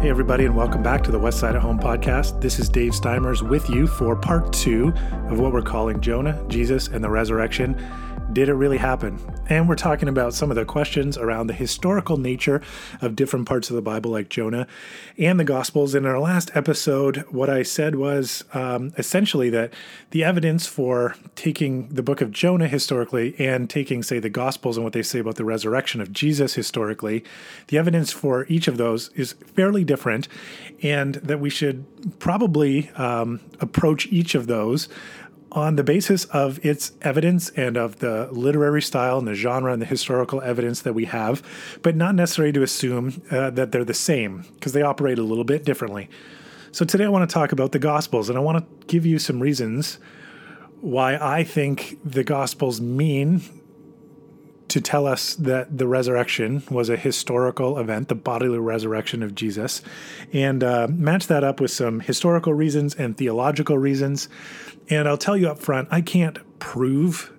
Hey, 0.00 0.10
everybody, 0.10 0.44
and 0.44 0.54
welcome 0.54 0.80
back 0.80 1.02
to 1.02 1.10
the 1.10 1.18
West 1.18 1.40
Side 1.40 1.56
at 1.56 1.60
Home 1.60 1.76
podcast. 1.76 2.40
This 2.40 2.60
is 2.60 2.68
Dave 2.68 2.92
Steimers 2.92 3.42
with 3.42 3.68
you 3.68 3.88
for 3.88 4.14
part 4.14 4.52
two 4.52 4.92
of 5.28 5.40
what 5.40 5.52
we're 5.52 5.60
calling 5.60 6.00
Jonah, 6.00 6.40
Jesus, 6.46 6.86
and 6.86 7.02
the 7.02 7.10
Resurrection. 7.10 7.74
Did 8.30 8.50
it 8.50 8.54
really 8.54 8.76
happen? 8.76 9.18
And 9.48 9.66
we're 9.66 9.74
talking 9.74 10.06
about 10.06 10.34
some 10.34 10.50
of 10.50 10.56
the 10.56 10.66
questions 10.66 11.16
around 11.16 11.46
the 11.46 11.54
historical 11.54 12.18
nature 12.18 12.60
of 13.00 13.16
different 13.16 13.48
parts 13.48 13.70
of 13.70 13.76
the 13.76 13.82
Bible, 13.82 14.10
like 14.10 14.28
Jonah 14.28 14.66
and 15.16 15.40
the 15.40 15.44
Gospels. 15.44 15.94
In 15.94 16.04
our 16.04 16.20
last 16.20 16.50
episode, 16.54 17.24
what 17.30 17.48
I 17.48 17.62
said 17.62 17.94
was 17.94 18.44
um, 18.52 18.92
essentially 18.98 19.48
that 19.50 19.72
the 20.10 20.24
evidence 20.24 20.66
for 20.66 21.16
taking 21.36 21.88
the 21.88 22.02
book 22.02 22.20
of 22.20 22.30
Jonah 22.30 22.68
historically 22.68 23.34
and 23.38 23.70
taking, 23.70 24.02
say, 24.02 24.18
the 24.18 24.28
Gospels 24.28 24.76
and 24.76 24.84
what 24.84 24.92
they 24.92 25.02
say 25.02 25.20
about 25.20 25.36
the 25.36 25.44
resurrection 25.46 26.02
of 26.02 26.12
Jesus 26.12 26.52
historically, 26.52 27.24
the 27.68 27.78
evidence 27.78 28.12
for 28.12 28.44
each 28.48 28.68
of 28.68 28.76
those 28.76 29.08
is 29.14 29.32
fairly 29.32 29.84
different, 29.84 30.28
and 30.82 31.14
that 31.14 31.40
we 31.40 31.48
should 31.48 31.86
probably 32.18 32.90
um, 32.90 33.40
approach 33.58 34.06
each 34.08 34.34
of 34.34 34.48
those 34.48 34.86
on 35.52 35.76
the 35.76 35.84
basis 35.84 36.24
of 36.26 36.64
its 36.64 36.92
evidence 37.02 37.50
and 37.50 37.76
of 37.76 38.00
the 38.00 38.28
literary 38.30 38.82
style 38.82 39.18
and 39.18 39.26
the 39.26 39.34
genre 39.34 39.72
and 39.72 39.80
the 39.80 39.86
historical 39.86 40.42
evidence 40.42 40.82
that 40.82 40.92
we 40.92 41.06
have, 41.06 41.42
but 41.82 41.96
not 41.96 42.14
necessarily 42.14 42.52
to 42.52 42.62
assume 42.62 43.22
uh, 43.30 43.50
that 43.50 43.72
they're 43.72 43.84
the 43.84 43.94
same 43.94 44.44
because 44.54 44.72
they 44.72 44.82
operate 44.82 45.18
a 45.18 45.22
little 45.22 45.44
bit 45.44 45.64
differently. 45.64 46.08
So 46.70 46.84
today 46.84 47.04
I 47.04 47.08
want 47.08 47.28
to 47.28 47.32
talk 47.32 47.52
about 47.52 47.72
the 47.72 47.78
Gospels 47.78 48.28
and 48.28 48.36
I 48.36 48.42
want 48.42 48.58
to 48.58 48.86
give 48.86 49.06
you 49.06 49.18
some 49.18 49.40
reasons 49.40 49.98
why 50.80 51.16
I 51.16 51.44
think 51.44 51.98
the 52.04 52.22
Gospels 52.22 52.80
mean 52.80 53.42
to 54.68 54.80
tell 54.80 55.06
us 55.06 55.34
that 55.36 55.78
the 55.78 55.86
resurrection 55.86 56.62
was 56.70 56.88
a 56.88 56.96
historical 56.96 57.78
event, 57.78 58.08
the 58.08 58.14
bodily 58.14 58.58
resurrection 58.58 59.22
of 59.22 59.34
Jesus, 59.34 59.82
and 60.32 60.62
uh, 60.62 60.86
match 60.90 61.26
that 61.26 61.42
up 61.42 61.60
with 61.60 61.70
some 61.70 62.00
historical 62.00 62.52
reasons 62.52 62.94
and 62.94 63.16
theological 63.16 63.78
reasons. 63.78 64.28
And 64.90 65.08
I'll 65.08 65.18
tell 65.18 65.36
you 65.36 65.48
up 65.48 65.58
front, 65.58 65.88
I 65.90 66.00
can't 66.00 66.38
prove 66.58 67.32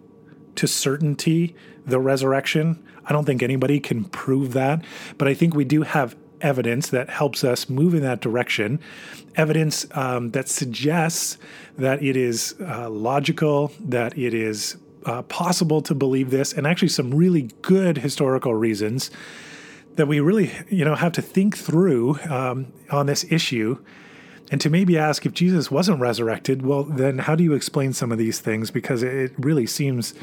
to 0.55 0.67
certainty 0.67 1.55
the 1.86 1.99
resurrection. 1.99 2.83
I 3.05 3.13
don't 3.13 3.25
think 3.25 3.43
anybody 3.43 3.80
can 3.80 4.05
prove 4.05 4.53
that, 4.53 4.83
but 5.17 5.27
I 5.27 5.33
think 5.33 5.55
we 5.55 5.66
do 5.66 5.83
have 5.83 6.16
evidence 6.41 6.89
that 6.89 7.09
helps 7.09 7.43
us 7.43 7.69
move 7.69 7.93
in 7.93 8.02
that 8.02 8.21
direction, 8.21 8.80
evidence 9.36 9.86
um, 9.91 10.30
that 10.30 10.47
suggests 10.47 11.38
that 11.77 12.02
it 12.02 12.16
is 12.16 12.55
uh, 12.61 12.89
logical, 12.89 13.71
that 13.80 14.17
it 14.17 14.33
is 14.33 14.77
uh, 15.05 15.22
possible 15.23 15.81
to 15.81 15.95
believe 15.95 16.30
this, 16.30 16.53
and 16.53 16.67
actually 16.67 16.89
some 16.89 17.14
really 17.14 17.50
good 17.61 18.00
historical 18.00 18.53
reasons 18.53 19.11
that 19.95 20.08
we 20.08 20.19
really, 20.19 20.52
you 20.69 20.86
know, 20.86 20.95
have 20.95 21.11
to 21.14 21.22
think 21.22 21.58
through 21.58 22.19
um, 22.30 22.72
on 22.89 23.05
this 23.05 23.25
issue, 23.31 23.77
and 24.52 24.61
to 24.61 24.70
maybe 24.70 24.97
ask 24.97 25.25
if 25.25 25.33
Jesus 25.33 25.70
wasn't 25.70 26.00
resurrected. 26.00 26.66
Well, 26.66 26.83
then 26.83 27.20
how 27.20 27.36
do 27.36 27.44
you 27.44 27.53
explain 27.53 27.94
some 27.94 28.11
of 28.11 28.17
these 28.17 28.39
things? 28.39 28.72
Because 28.72 29.03
it 29.03 29.33
really 29.38 29.67
seems 29.67 30.14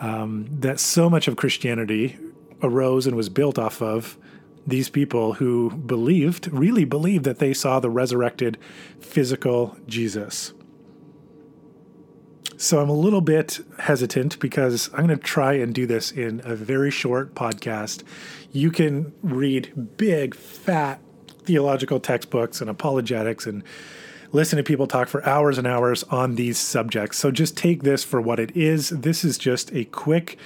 um, 0.00 0.46
that 0.50 0.80
so 0.80 1.10
much 1.10 1.28
of 1.28 1.36
Christianity 1.36 2.16
arose 2.62 3.06
and 3.06 3.16
was 3.16 3.28
built 3.28 3.58
off 3.58 3.82
of 3.82 4.16
these 4.66 4.88
people 4.88 5.34
who 5.34 5.70
believed, 5.70 6.48
really 6.52 6.84
believed 6.84 7.24
that 7.24 7.38
they 7.38 7.54
saw 7.54 7.78
the 7.78 7.90
resurrected 7.90 8.58
physical 9.00 9.76
Jesus. 9.86 10.52
So 12.58 12.80
I'm 12.80 12.88
a 12.88 12.94
little 12.94 13.20
bit 13.20 13.60
hesitant 13.80 14.38
because 14.38 14.88
I'm 14.94 15.06
going 15.06 15.18
to 15.18 15.24
try 15.24 15.54
and 15.54 15.74
do 15.74 15.86
this 15.86 16.10
in 16.10 16.40
a 16.42 16.56
very 16.56 16.90
short 16.90 17.34
podcast. 17.34 18.02
You 18.50 18.70
can 18.70 19.12
read 19.22 19.96
big, 19.98 20.34
fat 20.34 21.00
theological 21.44 22.00
textbooks 22.00 22.62
and 22.62 22.70
apologetics 22.70 23.46
and 23.46 23.62
listen 24.32 24.56
to 24.56 24.62
people 24.62 24.86
talk 24.86 25.08
for 25.08 25.24
hours 25.28 25.58
and 25.58 25.66
hours 25.66 26.02
on 26.04 26.36
these 26.36 26.56
subjects. 26.56 27.18
So 27.18 27.30
just 27.30 27.58
take 27.58 27.82
this 27.82 28.02
for 28.04 28.22
what 28.22 28.40
it 28.40 28.56
is. 28.56 28.88
This 28.88 29.22
is 29.22 29.36
just 29.36 29.70
a 29.74 29.84
quick 29.84 30.38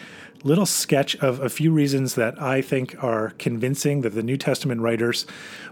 little 0.42 0.66
sketch 0.66 1.14
of 1.16 1.38
a 1.38 1.48
few 1.48 1.72
reasons 1.72 2.16
that 2.16 2.40
I 2.42 2.60
think 2.60 3.02
are 3.04 3.30
convincing 3.38 4.00
that 4.00 4.14
the 4.14 4.22
New 4.22 4.36
Testament 4.36 4.80
writers 4.80 5.26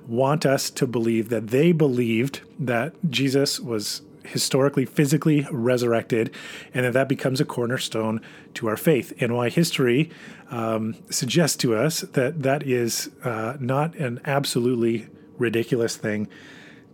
want 0.07 0.47
us 0.47 0.71
to 0.71 0.87
believe 0.87 1.31
that 1.31 1.49
they 1.49 1.73
believed 1.73 2.43
that 2.61 2.95
Jesus 3.11 3.59
was 3.59 4.03
historically, 4.29 4.85
physically 4.85 5.47
resurrected, 5.51 6.35
and 6.75 6.85
that 6.85 6.93
that 6.93 7.09
becomes 7.09 7.41
a 7.41 7.45
cornerstone 7.45 8.21
to 8.55 8.69
our 8.69 8.77
faith. 8.77 9.13
And 9.21 9.35
why 9.35 9.49
history 9.49 10.11
um, 10.51 10.97
suggests 11.11 11.57
to 11.59 11.75
us 11.75 12.01
that 12.01 12.43
that 12.43 12.63
is 12.63 13.11
uh, 13.25 13.57
not 13.59 13.95
an 13.97 14.21
absolutely 14.25 15.09
ridiculous 15.39 15.97
thing 15.97 16.29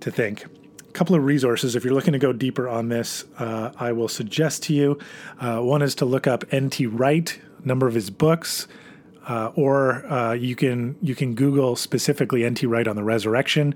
to 0.00 0.10
think. 0.10 0.44
A 0.88 0.92
couple 0.92 1.16
of 1.16 1.24
resources, 1.24 1.74
if 1.74 1.84
you're 1.84 1.94
looking 1.94 2.12
to 2.12 2.18
go 2.18 2.32
deeper 2.32 2.68
on 2.68 2.88
this, 2.88 3.24
uh, 3.38 3.72
I 3.78 3.92
will 3.92 4.08
suggest 4.08 4.62
to 4.64 4.74
you. 4.74 4.98
Uh, 5.40 5.60
one 5.60 5.82
is 5.82 5.94
to 5.96 6.04
look 6.04 6.26
up 6.26 6.44
N.T. 6.52 6.86
Wright, 6.86 7.38
number 7.64 7.88
of 7.88 7.94
his 7.94 8.10
books. 8.10 8.68
Uh, 9.26 9.50
or 9.54 10.04
uh, 10.12 10.32
you 10.34 10.54
can 10.54 10.96
you 11.00 11.14
can 11.14 11.34
Google 11.34 11.76
specifically 11.76 12.44
N.T. 12.44 12.66
Wright 12.66 12.86
on 12.86 12.94
the 12.94 13.02
resurrection, 13.02 13.74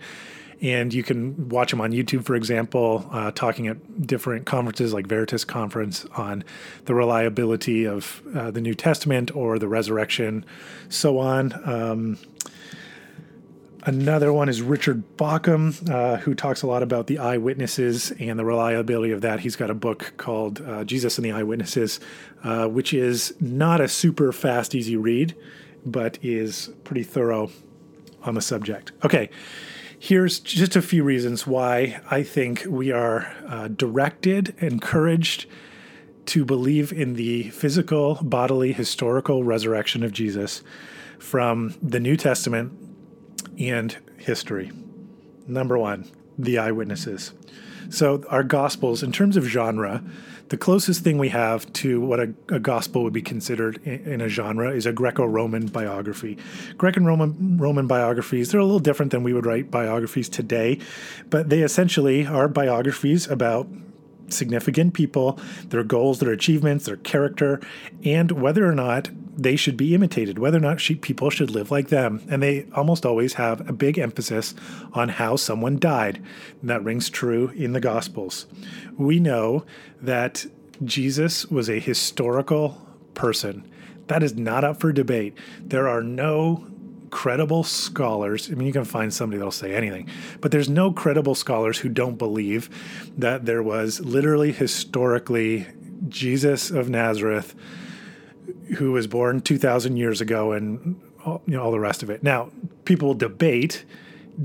and 0.60 0.92
you 0.92 1.02
can 1.02 1.48
watch 1.48 1.72
him 1.72 1.80
on 1.80 1.92
YouTube, 1.92 2.24
for 2.24 2.34
example, 2.34 3.08
uh, 3.12 3.30
talking 3.30 3.68
at 3.68 4.06
different 4.06 4.46
conferences 4.46 4.92
like 4.92 5.06
Veritas 5.06 5.44
Conference 5.44 6.04
on 6.16 6.44
the 6.86 6.94
reliability 6.94 7.86
of 7.86 8.22
uh, 8.34 8.50
the 8.50 8.60
New 8.60 8.74
Testament 8.74 9.34
or 9.36 9.58
the 9.58 9.68
resurrection, 9.68 10.44
so 10.88 11.18
on. 11.18 11.52
Um, 11.68 12.18
Another 13.84 14.32
one 14.32 14.48
is 14.48 14.60
Richard 14.60 15.16
Bauckham, 15.16 15.88
uh, 15.88 16.18
who 16.18 16.34
talks 16.34 16.62
a 16.62 16.66
lot 16.66 16.82
about 16.82 17.06
the 17.06 17.18
eyewitnesses 17.18 18.10
and 18.18 18.38
the 18.38 18.44
reliability 18.44 19.12
of 19.12 19.20
that. 19.22 19.40
He's 19.40 19.56
got 19.56 19.70
a 19.70 19.74
book 19.74 20.12
called 20.16 20.60
uh, 20.60 20.84
Jesus 20.84 21.16
and 21.16 21.24
the 21.24 21.32
Eyewitnesses, 21.32 22.00
uh, 22.42 22.66
which 22.66 22.92
is 22.92 23.34
not 23.40 23.80
a 23.80 23.88
super 23.88 24.32
fast, 24.32 24.74
easy 24.74 24.96
read, 24.96 25.34
but 25.86 26.18
is 26.22 26.70
pretty 26.84 27.04
thorough 27.04 27.50
on 28.24 28.34
the 28.34 28.42
subject. 28.42 28.92
Okay, 29.04 29.30
Here's 30.00 30.38
just 30.38 30.76
a 30.76 30.82
few 30.82 31.02
reasons 31.02 31.44
why 31.44 32.00
I 32.08 32.22
think 32.22 32.64
we 32.68 32.92
are 32.92 33.34
uh, 33.48 33.66
directed, 33.66 34.54
encouraged 34.58 35.46
to 36.26 36.44
believe 36.44 36.92
in 36.92 37.14
the 37.14 37.50
physical, 37.50 38.14
bodily, 38.22 38.72
historical 38.72 39.42
resurrection 39.42 40.04
of 40.04 40.12
Jesus 40.12 40.62
from 41.18 41.74
the 41.82 41.98
New 41.98 42.16
Testament 42.16 42.72
and 43.58 43.96
history. 44.18 44.70
Number 45.48 45.76
one, 45.76 46.08
the 46.38 46.58
eyewitnesses. 46.58 47.32
So, 47.90 48.22
our 48.28 48.44
Gospels, 48.44 49.02
in 49.02 49.10
terms 49.10 49.36
of 49.36 49.44
genre, 49.46 50.04
the 50.48 50.56
closest 50.56 51.04
thing 51.04 51.18
we 51.18 51.28
have 51.28 51.70
to 51.74 52.00
what 52.00 52.20
a, 52.20 52.34
a 52.48 52.58
gospel 52.58 53.02
would 53.02 53.12
be 53.12 53.22
considered 53.22 53.80
in, 53.84 54.12
in 54.12 54.20
a 54.20 54.28
genre 54.28 54.70
is 54.70 54.86
a 54.86 54.92
Greco-Roman 54.92 55.66
biography. 55.66 56.38
Greco-Roman 56.76 57.58
Roman 57.58 57.86
biographies 57.86 58.50
they're 58.50 58.60
a 58.60 58.64
little 58.64 58.78
different 58.78 59.12
than 59.12 59.22
we 59.22 59.32
would 59.32 59.46
write 59.46 59.70
biographies 59.70 60.28
today, 60.28 60.78
but 61.30 61.48
they 61.48 61.60
essentially 61.60 62.26
are 62.26 62.48
biographies 62.48 63.28
about 63.28 63.68
significant 64.32 64.94
people, 64.94 65.38
their 65.66 65.84
goals, 65.84 66.20
their 66.20 66.32
achievements, 66.32 66.86
their 66.86 66.96
character, 66.96 67.60
and 68.04 68.32
whether 68.32 68.68
or 68.68 68.74
not 68.74 69.10
they 69.36 69.54
should 69.54 69.76
be 69.76 69.94
imitated, 69.94 70.38
whether 70.38 70.58
or 70.58 70.60
not 70.60 70.78
people 71.00 71.30
should 71.30 71.50
live 71.50 71.70
like 71.70 71.88
them. 71.88 72.20
And 72.28 72.42
they 72.42 72.66
almost 72.74 73.06
always 73.06 73.34
have 73.34 73.68
a 73.68 73.72
big 73.72 73.98
emphasis 73.98 74.54
on 74.92 75.10
how 75.10 75.36
someone 75.36 75.78
died. 75.78 76.20
And 76.60 76.70
that 76.70 76.82
rings 76.82 77.08
true 77.08 77.48
in 77.50 77.72
the 77.72 77.80
Gospels. 77.80 78.46
We 78.96 79.20
know 79.20 79.64
that 80.02 80.44
Jesus 80.84 81.46
was 81.46 81.70
a 81.70 81.78
historical 81.78 82.84
person. 83.14 83.68
That 84.08 84.22
is 84.22 84.34
not 84.34 84.64
up 84.64 84.80
for 84.80 84.92
debate. 84.92 85.36
There 85.60 85.88
are 85.88 86.02
no 86.02 86.66
credible 87.10 87.64
scholars. 87.64 88.50
I 88.50 88.54
mean, 88.54 88.66
you 88.66 88.72
can 88.72 88.84
find 88.84 89.12
somebody 89.12 89.38
that'll 89.38 89.50
say 89.50 89.74
anything, 89.74 90.08
but 90.40 90.50
there's 90.50 90.68
no 90.68 90.92
credible 90.92 91.34
scholars 91.34 91.78
who 91.78 91.88
don't 91.88 92.16
believe 92.16 92.70
that 93.16 93.46
there 93.46 93.62
was 93.62 94.00
literally 94.00 94.52
historically 94.52 95.66
Jesus 96.08 96.70
of 96.70 96.88
Nazareth 96.88 97.54
who 98.76 98.92
was 98.92 99.06
born 99.06 99.40
2,000 99.40 99.96
years 99.96 100.20
ago 100.20 100.52
and 100.52 101.00
all, 101.24 101.42
you 101.46 101.56
know, 101.56 101.62
all 101.62 101.70
the 101.70 101.80
rest 101.80 102.02
of 102.02 102.10
it. 102.10 102.22
Now, 102.22 102.50
people 102.84 103.14
debate 103.14 103.84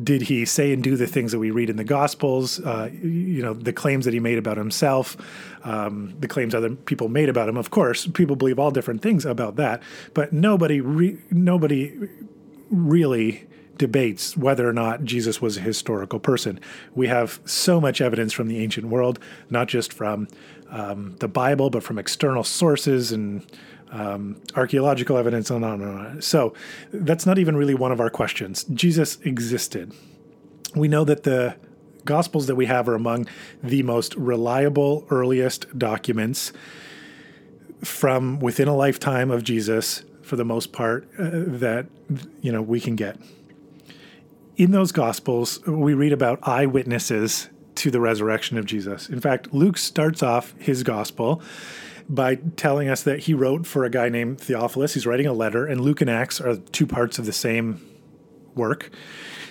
did 0.02 0.24
he 0.24 0.46
say 0.46 0.74
and 0.74 0.84
do 0.84 0.96
the 0.96 1.06
things 1.06 1.32
that 1.32 1.40
we 1.40 1.52
read 1.52 1.70
in 1.70 1.76
the 1.76 1.84
Gospels? 1.84 2.60
Uh, 2.60 2.90
you 2.92 3.44
know, 3.44 3.54
the 3.54 3.74
claims 3.74 4.06
that 4.06 4.14
he 4.14 4.20
made 4.20 4.40
about 4.40 4.58
himself, 4.58 5.16
um, 5.64 6.16
the 6.20 6.28
claims 6.28 6.56
other 6.56 6.72
people 6.72 7.10
made 7.10 7.30
about 7.30 7.48
him. 7.48 7.58
Of 7.58 7.70
course, 7.70 8.08
people 8.08 8.36
believe 8.36 8.58
all 8.58 8.72
different 8.72 9.02
things 9.04 9.26
about 9.26 9.56
that, 9.58 9.84
but 10.14 10.34
nobody, 10.34 10.82
re- 10.82 11.20
nobody 11.30 11.94
really 12.74 13.48
debates 13.78 14.38
whether 14.38 14.68
or 14.68 14.74
not 14.74 15.04
Jesus 15.04 15.42
was 15.42 15.58
a 15.58 15.62
historical 15.62 16.20
person. 16.20 16.60
We 16.94 17.08
have 17.08 17.40
so 17.46 17.82
much 17.82 18.02
evidence 18.02 18.34
from 18.34 18.48
the 18.48 18.60
ancient 18.60 18.88
world, 18.88 19.20
not 19.50 19.68
just 19.68 19.92
from 19.92 20.28
um, 20.70 21.16
the 21.20 21.28
Bible, 21.28 21.70
but 21.70 21.84
from 21.84 21.98
external 21.98 22.44
sources 22.44 23.12
and 23.12 23.46
um, 23.92 24.42
archaeological 24.56 25.18
evidence 25.18 25.50
and 25.50 25.64
on 25.64 25.82
and 25.82 26.00
on. 26.00 26.22
So 26.22 26.54
that's 26.92 27.26
not 27.26 27.38
even 27.38 27.56
really 27.56 27.76
one 27.76 27.92
of 27.92 28.00
our 28.00 28.10
questions. 28.10 28.64
Jesus 28.66 29.20
existed. 29.22 29.94
we 30.76 30.88
know 30.88 31.04
that 31.04 31.24
the 31.24 31.56
Gospels 32.06 32.48
that 32.48 32.56
we 32.56 32.66
have 32.66 32.90
are 32.90 32.96
among 32.96 33.28
the 33.62 33.82
most 33.84 34.14
reliable, 34.16 35.06
earliest 35.10 35.78
documents 35.78 36.52
from 37.82 38.40
within 38.40 38.68
a 38.68 38.76
lifetime 38.76 39.32
of 39.32 39.44
Jesus, 39.44 40.04
for 40.24 40.36
the 40.36 40.46
most 40.46 40.72
part, 40.72 41.08
uh, 41.18 41.30
that 41.32 41.88
you 42.42 42.52
know 42.52 42.62
we 42.62 42.80
can 42.80 42.96
get. 42.96 43.18
In 44.56 44.72
those 44.72 44.92
Gospels, 44.92 45.66
we 45.66 45.94
read 45.94 46.14
about 46.14 46.40
eyewitnesses 46.44 47.50
to 47.76 47.90
the 47.90 48.00
resurrection 48.00 48.58
of 48.58 48.66
Jesus. 48.66 49.10
In 49.10 49.20
fact, 49.20 49.54
Luke 49.54 49.78
starts 49.78 50.22
off 50.22 50.54
his 50.60 50.84
Gospel 50.84 51.42
by 52.08 52.36
telling 52.36 52.90
us 52.90 53.02
that 53.04 53.20
he 53.20 53.34
wrote 53.34 53.66
for 53.66 53.86
a 53.86 53.90
guy 53.90 54.10
named 54.10 54.40
Theophilus. 54.40 54.94
He's 54.94 55.08
writing 55.08 55.26
a 55.26 55.34
letter, 55.34 55.66
and 55.66 55.82
Luke 55.82 56.02
and 56.02 56.10
Acts 56.10 56.40
are 56.40 56.58
two 56.58 56.86
parts 56.86 57.18
of 57.18 57.26
the 57.26 57.34
same 57.34 57.82
work. 58.56 58.90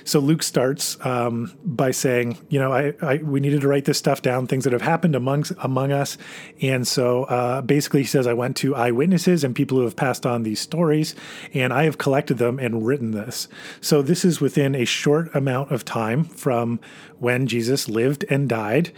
So 0.04 0.18
Luke 0.20 0.42
starts 0.42 0.96
um, 1.04 1.52
by 1.64 1.90
saying, 1.90 2.38
you 2.48 2.58
know, 2.58 2.72
I, 2.72 2.94
I, 3.02 3.16
we 3.18 3.40
needed 3.40 3.60
to 3.62 3.68
write 3.68 3.84
this 3.84 3.98
stuff 3.98 4.22
down, 4.22 4.46
things 4.46 4.64
that 4.64 4.72
have 4.72 4.82
happened 4.82 5.14
among 5.14 5.44
among 5.62 5.92
us, 5.92 6.18
and 6.60 6.86
so 6.86 7.24
uh, 7.24 7.62
basically 7.62 8.00
he 8.00 8.06
says 8.06 8.26
I 8.26 8.34
went 8.34 8.56
to 8.58 8.74
eyewitnesses 8.74 9.44
and 9.44 9.54
people 9.54 9.78
who 9.78 9.84
have 9.84 9.96
passed 9.96 10.26
on 10.26 10.42
these 10.42 10.60
stories, 10.60 11.14
and 11.54 11.72
I 11.72 11.84
have 11.84 11.98
collected 11.98 12.38
them 12.38 12.58
and 12.58 12.86
written 12.86 13.12
this. 13.12 13.48
So 13.80 14.02
this 14.02 14.24
is 14.24 14.40
within 14.40 14.74
a 14.74 14.84
short 14.84 15.34
amount 15.34 15.70
of 15.70 15.84
time 15.84 16.24
from 16.24 16.80
when 17.18 17.46
Jesus 17.46 17.88
lived 17.88 18.24
and 18.28 18.48
died, 18.48 18.92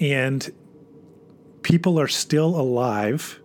and 0.00 0.50
people 1.62 1.98
are 1.98 2.08
still 2.08 2.58
alive 2.58 3.40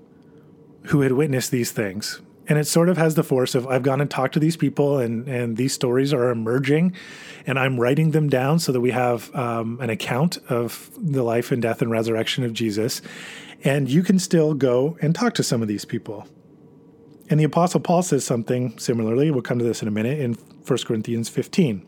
who 0.88 1.02
had 1.02 1.14
witnessed 1.14 1.52
these 1.52 1.72
things 1.72 2.22
and 2.48 2.60
it 2.60 2.66
sort 2.66 2.90
of 2.90 2.98
has 2.98 3.16
the 3.16 3.24
force 3.24 3.56
of 3.56 3.68
I've 3.68 3.84
gone 3.84 4.01
and 4.01 4.10
talked 4.10 4.34
to 4.34 4.40
these 4.40 4.57
people, 4.57 5.00
and 5.00 5.28
and 5.28 5.57
these 5.57 5.74
stories 5.74 6.13
are 6.13 6.30
emerging, 6.30 6.94
and 7.45 7.57
I'm 7.57 7.80
writing 7.80 8.12
them 8.12 8.30
down 8.30 8.60
so 8.60 8.72
that 8.72 8.81
we 8.81 8.92
have 8.92 9.34
um, 9.36 9.80
an 9.81 9.90
account 9.90 10.38
of 10.50 10.92
the 10.98 11.24
life 11.24 11.51
and 11.51 11.62
death 11.62 11.81
and 11.81 11.92
resurrection 11.92 12.44
of 12.44 12.54
Jesus, 12.54 13.01
and 13.63 13.90
you 13.90 14.04
can 14.04 14.19
still 14.19 14.54
go 14.54 14.98
and 15.01 15.16
talk 15.16 15.34
to 15.36 15.44
some 15.44 15.62
of 15.62 15.68
these 15.68 15.86
people. 15.86 16.28
And 17.30 17.40
the 17.40 17.45
Apostle 17.45 17.80
Paul 17.80 18.04
says 18.04 18.25
something 18.25 18.78
similarly. 18.78 19.31
We'll 19.31 19.42
come 19.42 19.60
to 19.60 19.66
this 19.66 19.81
in 19.81 19.88
a 19.88 19.92
minute 19.92 20.19
in 20.19 20.34
1 20.34 20.80
Corinthians 20.86 21.30
15. 21.30 21.86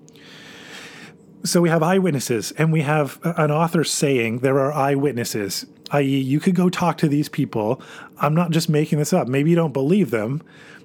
So 1.44 1.62
we 1.62 1.70
have 1.70 1.84
eyewitnesses, 1.84 2.54
and 2.54 2.72
we 2.72 2.82
have 2.82 3.20
an 3.24 3.52
author 3.52 3.84
saying 3.84 4.40
there 4.40 4.60
are 4.60 4.74
eyewitnesses 4.74 5.66
i.e., 5.92 6.20
you 6.20 6.40
could 6.40 6.56
go 6.56 6.70
talk 6.70 6.98
to 7.00 7.08
these 7.08 7.30
people. 7.30 7.82
I'm 8.20 8.34
not 8.34 8.52
just 8.52 8.70
making 8.70 9.00
this 9.00 9.14
up. 9.14 9.28
Maybe 9.28 9.50
you 9.50 9.56
don't 9.56 9.74
believe 9.74 10.12
them, 10.12 10.42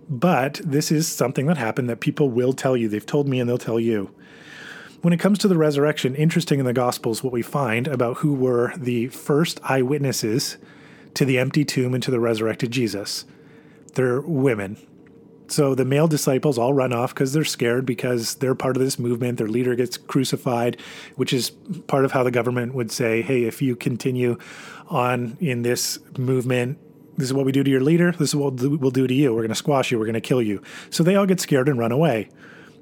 but 0.09 0.61
this 0.65 0.91
is 0.91 1.09
something 1.09 1.47
that 1.47 1.57
happened 1.57 1.89
that 1.89 2.01
people 2.01 2.31
will 2.31 2.53
tell 2.53 2.77
you. 2.77 2.89
They've 2.89 3.05
told 3.05 3.29
me 3.29 3.41
and 3.41 3.49
they'll 3.49 3.59
tell 3.59 3.81
you. 3.81 4.11
When 5.03 5.15
it 5.15 5.21
comes 5.21 5.39
to 5.39 5.49
the 5.49 5.57
resurrection, 5.57 6.15
interesting 6.15 6.61
in 6.61 6.67
the 6.67 6.75
Gospels, 6.75 7.25
what 7.25 7.33
we 7.33 7.43
find 7.43 7.89
about 7.89 8.19
who 8.19 8.35
were 8.35 8.75
the 8.77 9.09
first 9.09 9.59
eyewitnesses 9.65 10.59
to 11.15 11.25
the 11.25 11.39
empty 11.39 11.65
tomb 11.65 11.95
and 11.95 12.03
to 12.03 12.11
the 12.11 12.21
resurrected 12.21 12.71
Jesus. 12.71 13.25
They're 13.95 14.21
women. 14.21 14.77
So 15.49 15.75
the 15.75 15.85
male 15.85 16.07
disciples 16.07 16.59
all 16.59 16.73
run 16.73 16.93
off 16.93 17.13
because 17.13 17.33
they're 17.33 17.45
scared 17.45 17.85
because 17.85 18.37
they're 18.37 18.55
part 18.55 18.77
of 18.77 18.83
this 18.83 19.01
movement. 19.01 19.39
Their 19.39 19.49
leader 19.49 19.75
gets 19.75 19.97
crucified, 19.97 20.81
which 21.17 21.33
is 21.33 21.51
part 21.89 22.05
of 22.05 22.13
how 22.13 22.23
the 22.23 22.31
government 22.31 22.73
would 22.75 22.93
say, 22.93 23.21
hey, 23.21 23.45
if 23.45 23.61
you 23.61 23.75
continue 23.75 24.39
on 24.91 25.39
in 25.41 25.63
this 25.63 25.99
movement, 26.19 26.79
this 27.17 27.29
is 27.29 27.35
what 27.35 27.47
we 27.47 27.53
do 27.53 27.63
to 27.63 27.71
your 27.71 27.81
leader. 27.81 28.13
This 28.13 28.31
is 28.31 28.37
what 28.37 28.55
we'll 28.55 28.91
do 28.91 29.07
to 29.07 29.15
you. 29.15 29.33
We're 29.33 29.43
going 29.43 29.51
to 29.51 29.55
squash 29.55 29.91
you. 29.91 29.99
We're 29.99 30.07
going 30.07 30.15
to 30.15 30.21
kill 30.21 30.43
you. 30.43 30.63
So 30.91 31.03
they 31.03 31.17
all 31.17 31.27
get 31.27 31.41
scared 31.41 31.69
and 31.69 31.79
run 31.79 31.93
away. 31.93 32.29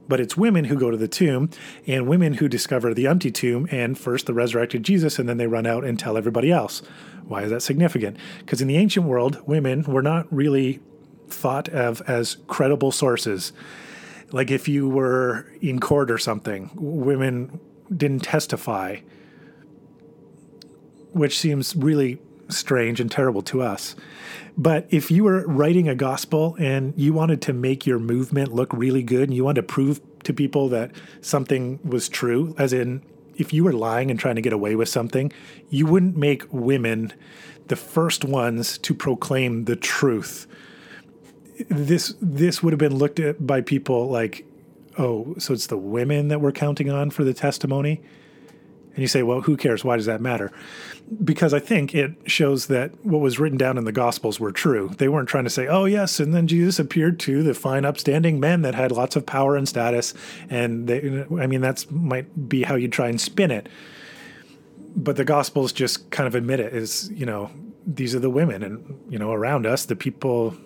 But 0.06 0.20
it's 0.20 0.36
women 0.36 0.64
who 0.64 0.76
go 0.76 0.90
to 0.90 0.96
the 0.96 1.08
tomb 1.08 1.50
and 1.86 2.08
women 2.08 2.34
who 2.34 2.48
discover 2.48 2.94
the 2.94 3.06
empty 3.06 3.30
tomb 3.30 3.68
and 3.70 3.98
first 3.98 4.26
the 4.26 4.32
resurrected 4.32 4.82
Jesus, 4.82 5.18
and 5.18 5.28
then 5.28 5.36
they 5.36 5.46
run 5.46 5.66
out 5.66 5.84
and 5.84 5.98
tell 5.98 6.16
everybody 6.16 6.50
else. 6.50 6.82
Why 7.24 7.42
is 7.42 7.50
that 7.50 7.60
significant? 7.60 8.16
Because 8.38 8.62
in 8.62 8.68
the 8.68 8.78
ancient 8.78 9.04
world, 9.04 9.46
women 9.46 9.82
were 9.82 10.00
not 10.00 10.32
really 10.32 10.80
thought 11.28 11.68
of 11.68 12.00
as 12.08 12.38
credible 12.46 12.90
sources. 12.90 13.52
Like 14.30 14.50
if 14.50 14.66
you 14.66 14.88
were 14.88 15.46
in 15.60 15.78
court 15.78 16.10
or 16.10 16.16
something, 16.18 16.70
women 16.74 17.60
didn't 17.94 18.20
testify, 18.20 19.00
which 21.18 21.38
seems 21.38 21.76
really 21.76 22.18
strange 22.48 23.00
and 23.00 23.10
terrible 23.10 23.42
to 23.42 23.62
us. 23.62 23.94
But 24.56 24.86
if 24.90 25.10
you 25.10 25.24
were 25.24 25.46
writing 25.46 25.88
a 25.88 25.94
gospel 25.94 26.56
and 26.58 26.94
you 26.96 27.12
wanted 27.12 27.42
to 27.42 27.52
make 27.52 27.86
your 27.86 27.98
movement 27.98 28.52
look 28.52 28.72
really 28.72 29.02
good 29.02 29.28
and 29.28 29.34
you 29.34 29.44
wanted 29.44 29.62
to 29.62 29.66
prove 29.66 30.00
to 30.24 30.32
people 30.32 30.68
that 30.70 30.90
something 31.20 31.78
was 31.84 32.08
true, 32.08 32.54
as 32.58 32.72
in 32.72 33.02
if 33.36 33.52
you 33.52 33.62
were 33.62 33.72
lying 33.72 34.10
and 34.10 34.18
trying 34.18 34.34
to 34.34 34.40
get 34.40 34.52
away 34.52 34.74
with 34.74 34.88
something, 34.88 35.32
you 35.70 35.86
wouldn't 35.86 36.16
make 36.16 36.44
women 36.50 37.12
the 37.68 37.76
first 37.76 38.24
ones 38.24 38.78
to 38.78 38.94
proclaim 38.94 39.66
the 39.66 39.76
truth 39.76 40.46
this 41.68 42.14
this 42.20 42.62
would 42.62 42.72
have 42.72 42.78
been 42.78 42.96
looked 42.96 43.20
at 43.20 43.46
by 43.46 43.60
people 43.60 44.08
like, 44.08 44.46
oh, 44.96 45.34
so 45.38 45.52
it's 45.52 45.66
the 45.66 45.76
women 45.76 46.28
that 46.28 46.40
we're 46.40 46.52
counting 46.52 46.90
on 46.90 47.10
for 47.10 47.24
the 47.24 47.34
testimony. 47.34 48.00
And 48.98 49.02
you 49.04 49.06
say, 49.06 49.22
well, 49.22 49.42
who 49.42 49.56
cares? 49.56 49.84
Why 49.84 49.96
does 49.96 50.06
that 50.06 50.20
matter? 50.20 50.50
Because 51.22 51.54
I 51.54 51.60
think 51.60 51.94
it 51.94 52.16
shows 52.26 52.66
that 52.66 52.90
what 53.04 53.20
was 53.20 53.38
written 53.38 53.56
down 53.56 53.78
in 53.78 53.84
the 53.84 53.92
Gospels 53.92 54.40
were 54.40 54.50
true. 54.50 54.90
They 54.98 55.08
weren't 55.08 55.28
trying 55.28 55.44
to 55.44 55.50
say, 55.50 55.68
oh, 55.68 55.84
yes, 55.84 56.18
and 56.18 56.34
then 56.34 56.48
Jesus 56.48 56.80
appeared 56.80 57.20
to 57.20 57.44
the 57.44 57.54
fine, 57.54 57.84
upstanding 57.84 58.40
men 58.40 58.62
that 58.62 58.74
had 58.74 58.90
lots 58.90 59.14
of 59.14 59.24
power 59.24 59.54
and 59.54 59.68
status. 59.68 60.14
And 60.50 60.88
they, 60.88 61.24
I 61.38 61.46
mean, 61.46 61.60
that's 61.60 61.88
might 61.92 62.48
be 62.48 62.64
how 62.64 62.74
you 62.74 62.88
try 62.88 63.06
and 63.06 63.20
spin 63.20 63.52
it. 63.52 63.68
But 64.96 65.14
the 65.14 65.24
Gospels 65.24 65.70
just 65.72 66.10
kind 66.10 66.26
of 66.26 66.34
admit 66.34 66.58
it 66.58 66.74
is, 66.74 67.08
you 67.14 67.24
know, 67.24 67.52
these 67.86 68.16
are 68.16 68.18
the 68.18 68.30
women 68.30 68.64
and, 68.64 69.00
you 69.08 69.20
know, 69.20 69.30
around 69.30 69.64
us, 69.64 69.84
the 69.84 69.94
people 69.94 70.56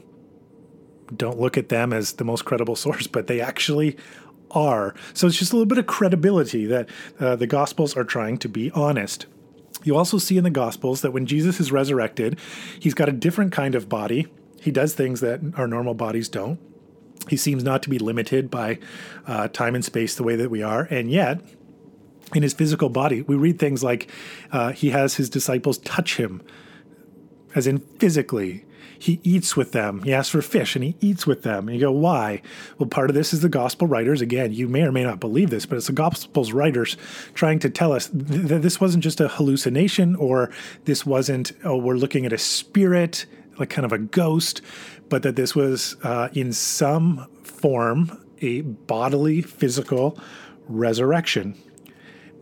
don't 1.15 1.39
look 1.39 1.59
at 1.59 1.69
them 1.69 1.93
as 1.93 2.15
the 2.15 2.25
most 2.25 2.47
credible 2.47 2.77
source, 2.87 3.07
but 3.07 3.27
they 3.27 3.43
actually 3.43 3.99
are. 4.53 4.95
So 5.15 5.27
it's 5.27 5.39
just 5.39 5.53
a 5.53 5.57
little 5.57 5.67
bit 5.67 5.79
of 5.79 5.87
credibility 5.87 6.67
that 6.67 6.89
uh, 7.19 7.37
the 7.37 7.47
Gospels 7.47 7.97
are 7.97 8.05
trying 8.05 8.39
to 8.39 8.49
be 8.49 8.71
honest. 8.73 9.27
You 9.85 9.97
also 9.97 10.19
see 10.19 10.39
in 10.39 10.45
the 10.45 10.51
Gospels 10.51 11.01
that 11.01 11.13
when 11.13 11.27
Jesus 11.27 11.59
is 11.59 11.73
resurrected, 11.73 12.39
he's 12.79 12.95
got 12.95 13.09
a 13.09 13.13
different 13.13 13.53
kind 13.53 13.75
of 13.75 13.89
body. 13.89 14.27
He 14.61 14.71
does 14.71 14.95
things 14.95 15.21
that 15.21 15.41
our 15.57 15.67
normal 15.67 15.95
bodies 15.95 16.29
don't. 16.29 16.61
He 17.29 17.37
seems 17.37 17.63
not 17.63 17.83
to 17.85 17.91
be 17.91 17.99
limited 17.99 18.51
by 18.51 18.79
uh, 19.27 19.49
time 19.49 19.75
and 19.75 19.85
space 19.85 20.15
the 20.15 20.23
way 20.23 20.37
that 20.37 20.51
we 20.51 20.63
are. 20.63 20.83
And 20.91 21.11
yet, 21.11 21.41
in 22.35 22.43
his 22.43 22.53
physical 22.55 22.89
body, 22.89 23.23
we 23.23 23.37
read 23.37 23.59
things 23.59 23.85
like 23.85 24.11
uh, 24.51 24.73
he 24.73 24.91
has 24.91 25.17
his 25.17 25.29
disciples 25.29 25.79
touch 25.79 26.17
him, 26.17 26.43
as 27.55 27.67
in 27.67 27.79
physically 27.79 28.65
he 28.99 29.21
eats 29.23 29.57
with 29.57 29.73
them. 29.73 30.03
He 30.03 30.13
asks 30.13 30.31
for 30.31 30.43
fish 30.43 30.77
and 30.77 30.85
he 30.85 30.97
eats 31.01 31.27
with 31.27 31.43
them. 31.43 31.69
And 31.69 31.77
you 31.77 31.81
go, 31.81 31.93
why? 31.93 32.43
Well, 32.79 32.89
part 32.89 33.11
of 33.11 33.15
this 33.15 33.33
is 33.33 33.41
the 33.41 33.49
gospel 33.49 33.87
writers. 33.87 34.21
Again, 34.21 34.53
you 34.53 34.69
may 34.69 34.83
or 34.83 34.93
may 34.93 35.05
not 35.05 35.21
believe 35.21 35.51
this, 35.51 35.67
but 35.67 35.77
it's 35.77 35.87
the 35.89 35.93
gospel's 35.93 36.53
writers 36.53 36.97
trying 37.35 37.59
to 37.61 37.71
tell 37.71 37.93
us 37.93 38.09
that 38.13 38.63
this 38.63 38.81
wasn't 38.81 39.05
just 39.05 39.21
a 39.21 39.29
hallucination 39.29 40.17
or 40.17 40.51
this 40.85 41.05
wasn't, 41.05 41.53
oh, 41.65 41.77
we're 41.77 41.97
looking 41.97 42.27
at 42.27 42.33
a 42.33 42.39
spirit, 42.39 43.27
like 43.59 43.71
kind 43.71 43.85
of 43.85 43.93
a 43.93 43.99
ghost, 43.99 44.63
but 45.09 45.23
that 45.23 45.37
this 45.37 45.55
was 45.55 45.97
uh, 46.03 46.29
in 46.33 46.53
some 46.53 47.27
form 47.43 48.19
a 48.41 48.63
bodily, 48.63 49.43
physical 49.43 50.19
resurrection. 50.67 51.61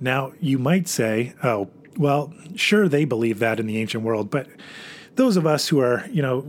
Now, 0.00 0.32
you 0.40 0.58
might 0.58 0.88
say, 0.88 1.34
oh, 1.42 1.70
well, 1.96 2.32
sure, 2.54 2.88
they 2.88 3.04
believe 3.04 3.38
that 3.40 3.60
in 3.60 3.66
the 3.66 3.78
ancient 3.78 4.02
world, 4.02 4.30
but 4.30 4.48
those 5.20 5.36
of 5.36 5.46
us 5.46 5.68
who 5.68 5.78
are, 5.80 6.06
you 6.10 6.22
know, 6.22 6.42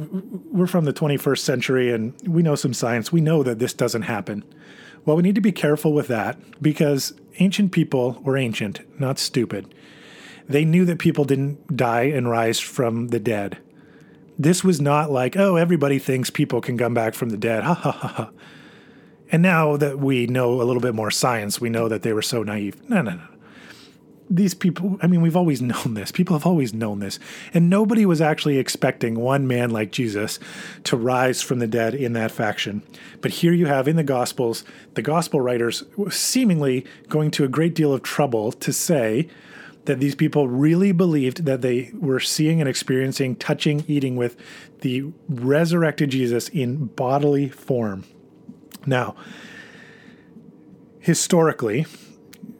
we're 0.49 0.65
from 0.65 0.85
the 0.85 0.93
21st 0.93 1.39
century 1.39 1.91
and 1.91 2.15
we 2.25 2.41
know 2.41 2.55
some 2.55 2.73
science, 2.73 3.11
we 3.11 3.19
know 3.19 3.43
that 3.43 3.59
this 3.59 3.73
doesn't 3.73 4.03
happen. 4.03 4.45
Well, 5.05 5.17
we 5.17 5.23
need 5.23 5.35
to 5.35 5.41
be 5.41 5.51
careful 5.51 5.91
with 5.91 6.07
that 6.07 6.37
because 6.61 7.13
ancient 7.39 7.73
people 7.73 8.21
were 8.23 8.37
ancient, 8.37 8.79
not 8.97 9.19
stupid. 9.19 9.75
They 10.47 10.63
knew 10.63 10.85
that 10.85 10.99
people 10.99 11.25
didn't 11.25 11.75
die 11.75 12.03
and 12.03 12.29
rise 12.29 12.61
from 12.61 13.09
the 13.09 13.19
dead. 13.19 13.57
This 14.39 14.63
was 14.63 14.79
not 14.79 15.11
like, 15.11 15.35
oh, 15.35 15.57
everybody 15.57 15.99
thinks 15.99 16.29
people 16.29 16.61
can 16.61 16.77
come 16.77 16.93
back 16.93 17.13
from 17.13 17.29
the 17.29 17.37
dead. 17.37 17.63
Ha 17.63 17.73
ha 17.73 17.91
ha 17.91 18.07
ha. 18.07 18.31
And 19.33 19.41
now 19.41 19.75
that 19.75 19.99
we 19.99 20.27
know 20.27 20.61
a 20.61 20.63
little 20.63 20.81
bit 20.81 20.95
more 20.95 21.11
science, 21.11 21.59
we 21.59 21.69
know 21.69 21.89
that 21.89 22.03
they 22.03 22.13
were 22.13 22.21
so 22.21 22.41
naive. 22.41 22.89
No, 22.89 23.01
no, 23.01 23.15
no 23.15 23.30
these 24.35 24.53
people, 24.53 24.97
I 25.01 25.07
mean, 25.07 25.21
we've 25.21 25.35
always 25.35 25.61
known 25.61 25.93
this. 25.93 26.11
People 26.11 26.35
have 26.35 26.45
always 26.45 26.73
known 26.73 26.99
this. 26.99 27.19
And 27.53 27.69
nobody 27.69 28.05
was 28.05 28.21
actually 28.21 28.57
expecting 28.57 29.15
one 29.15 29.47
man 29.47 29.69
like 29.69 29.91
Jesus 29.91 30.39
to 30.85 30.97
rise 30.97 31.41
from 31.41 31.59
the 31.59 31.67
dead 31.67 31.93
in 31.93 32.13
that 32.13 32.31
faction. 32.31 32.81
But 33.19 33.31
here 33.31 33.53
you 33.53 33.67
have 33.67 33.87
in 33.87 33.97
the 33.97 34.03
Gospels, 34.03 34.63
the 34.93 35.01
Gospel 35.01 35.41
writers 35.41 35.83
seemingly 36.09 36.85
going 37.09 37.31
to 37.31 37.43
a 37.43 37.49
great 37.49 37.75
deal 37.75 37.93
of 37.93 38.03
trouble 38.03 38.51
to 38.53 38.73
say 38.73 39.27
that 39.85 39.99
these 39.99 40.15
people 40.15 40.47
really 40.47 40.91
believed 40.91 41.45
that 41.45 41.61
they 41.61 41.91
were 41.93 42.19
seeing 42.19 42.59
and 42.61 42.69
experiencing, 42.69 43.35
touching, 43.35 43.83
eating 43.87 44.15
with 44.15 44.37
the 44.81 45.11
resurrected 45.27 46.11
Jesus 46.11 46.49
in 46.49 46.85
bodily 46.85 47.49
form. 47.49 48.03
Now, 48.85 49.15
historically, 50.99 51.87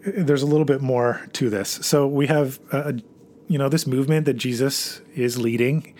there's 0.05 0.41
a 0.41 0.47
little 0.47 0.65
bit 0.65 0.81
more 0.81 1.21
to 1.33 1.49
this. 1.49 1.69
So 1.69 2.07
we 2.07 2.27
have, 2.27 2.59
uh, 2.71 2.93
you 3.47 3.57
know, 3.57 3.69
this 3.69 3.85
movement 3.85 4.25
that 4.25 4.33
Jesus 4.33 5.01
is 5.15 5.37
leading, 5.37 5.93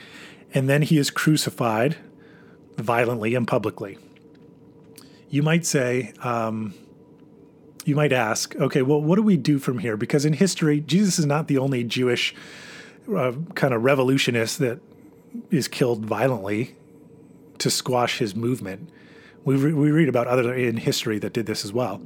and 0.54 0.70
then 0.70 0.82
he 0.82 0.98
is 0.98 1.10
crucified 1.10 1.98
violently 2.78 3.36
and 3.36 3.48
publicly. 3.48 3.98
You 5.30 5.44
might 5.44 5.66
say, 5.66 6.14
um, 6.24 6.74
you 7.86 7.96
might 7.96 8.12
ask, 8.12 8.56
okay, 8.56 8.82
well, 8.82 9.02
what 9.02 9.16
do 9.16 9.24
we 9.24 9.38
do 9.38 9.60
from 9.60 9.80
here? 9.80 9.98
Because 9.98 10.26
in 10.26 10.34
history, 10.34 10.82
Jesus 10.82 11.20
is 11.20 11.26
not 11.26 11.48
the 11.48 11.58
only 11.58 11.84
Jewish 11.84 12.36
uh, 13.16 13.34
kind 13.56 13.74
of 13.74 13.84
revolutionist 13.84 14.60
that 14.60 14.80
is 15.50 15.68
killed 15.68 16.06
violently 16.06 16.76
to 17.60 17.70
squash 17.70 18.20
his 18.20 18.36
movement. 18.36 18.90
We, 19.44 19.56
re- 19.56 19.74
we 19.74 19.92
read 19.92 20.10
about 20.10 20.28
other 20.28 20.54
in 20.54 20.78
history 20.78 21.18
that 21.20 21.34
did 21.34 21.46
this 21.46 21.64
as 21.66 21.74
well. 21.74 22.02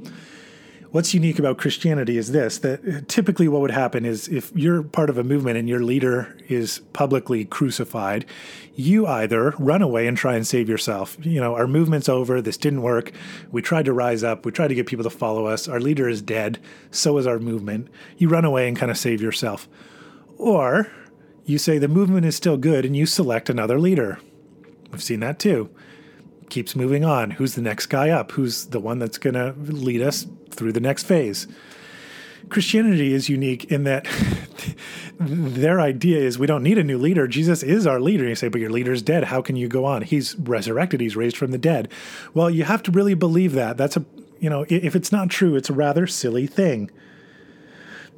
What's 0.92 1.12
unique 1.12 1.38
about 1.38 1.58
Christianity 1.58 2.16
is 2.16 2.30
this 2.30 2.58
that 2.58 3.08
typically 3.08 3.48
what 3.48 3.60
would 3.60 3.72
happen 3.72 4.04
is 4.04 4.28
if 4.28 4.52
you're 4.54 4.82
part 4.82 5.10
of 5.10 5.18
a 5.18 5.24
movement 5.24 5.58
and 5.58 5.68
your 5.68 5.82
leader 5.82 6.36
is 6.48 6.80
publicly 6.92 7.44
crucified, 7.44 8.24
you 8.74 9.06
either 9.06 9.50
run 9.58 9.82
away 9.82 10.06
and 10.06 10.16
try 10.16 10.36
and 10.36 10.46
save 10.46 10.68
yourself. 10.68 11.16
You 11.20 11.40
know, 11.40 11.54
our 11.54 11.66
movement's 11.66 12.08
over, 12.08 12.40
this 12.40 12.56
didn't 12.56 12.82
work. 12.82 13.10
We 13.50 13.62
tried 13.62 13.86
to 13.86 13.92
rise 13.92 14.22
up, 14.22 14.46
we 14.46 14.52
tried 14.52 14.68
to 14.68 14.74
get 14.74 14.86
people 14.86 15.04
to 15.04 15.10
follow 15.10 15.46
us. 15.46 15.66
Our 15.66 15.80
leader 15.80 16.08
is 16.08 16.22
dead, 16.22 16.60
so 16.90 17.18
is 17.18 17.26
our 17.26 17.40
movement. 17.40 17.88
You 18.16 18.28
run 18.28 18.44
away 18.44 18.68
and 18.68 18.76
kind 18.76 18.90
of 18.90 18.98
save 18.98 19.20
yourself. 19.20 19.68
Or 20.38 20.90
you 21.44 21.58
say 21.58 21.78
the 21.78 21.88
movement 21.88 22.26
is 22.26 22.36
still 22.36 22.56
good 22.56 22.84
and 22.84 22.96
you 22.96 23.06
select 23.06 23.50
another 23.50 23.80
leader. 23.80 24.20
We've 24.92 25.02
seen 25.02 25.20
that 25.20 25.38
too 25.38 25.70
keeps 26.50 26.76
moving 26.76 27.04
on. 27.04 27.32
Who's 27.32 27.54
the 27.54 27.62
next 27.62 27.86
guy 27.86 28.10
up? 28.10 28.32
Who's 28.32 28.66
the 28.66 28.80
one 28.80 28.98
that's 28.98 29.18
going 29.18 29.34
to 29.34 29.54
lead 29.58 30.02
us 30.02 30.26
through 30.50 30.72
the 30.72 30.80
next 30.80 31.04
phase? 31.04 31.46
Christianity 32.48 33.12
is 33.12 33.28
unique 33.28 33.64
in 33.66 33.84
that 33.84 34.06
their 35.20 35.80
idea 35.80 36.20
is 36.20 36.38
we 36.38 36.46
don't 36.46 36.62
need 36.62 36.78
a 36.78 36.84
new 36.84 36.98
leader. 36.98 37.26
Jesus 37.26 37.62
is 37.62 37.86
our 37.86 38.00
leader. 38.00 38.28
You 38.28 38.34
say, 38.34 38.48
but 38.48 38.60
your 38.60 38.70
leader's 38.70 39.02
dead. 39.02 39.24
How 39.24 39.42
can 39.42 39.56
you 39.56 39.68
go 39.68 39.84
on? 39.84 40.02
He's 40.02 40.36
resurrected. 40.36 41.00
He's 41.00 41.16
raised 41.16 41.36
from 41.36 41.50
the 41.50 41.58
dead. 41.58 41.90
Well, 42.34 42.48
you 42.48 42.64
have 42.64 42.82
to 42.84 42.92
really 42.92 43.14
believe 43.14 43.52
that. 43.52 43.76
That's 43.76 43.96
a, 43.96 44.04
you 44.38 44.48
know, 44.48 44.64
if 44.68 44.94
it's 44.94 45.10
not 45.10 45.28
true, 45.28 45.56
it's 45.56 45.70
a 45.70 45.74
rather 45.74 46.06
silly 46.06 46.46
thing. 46.46 46.90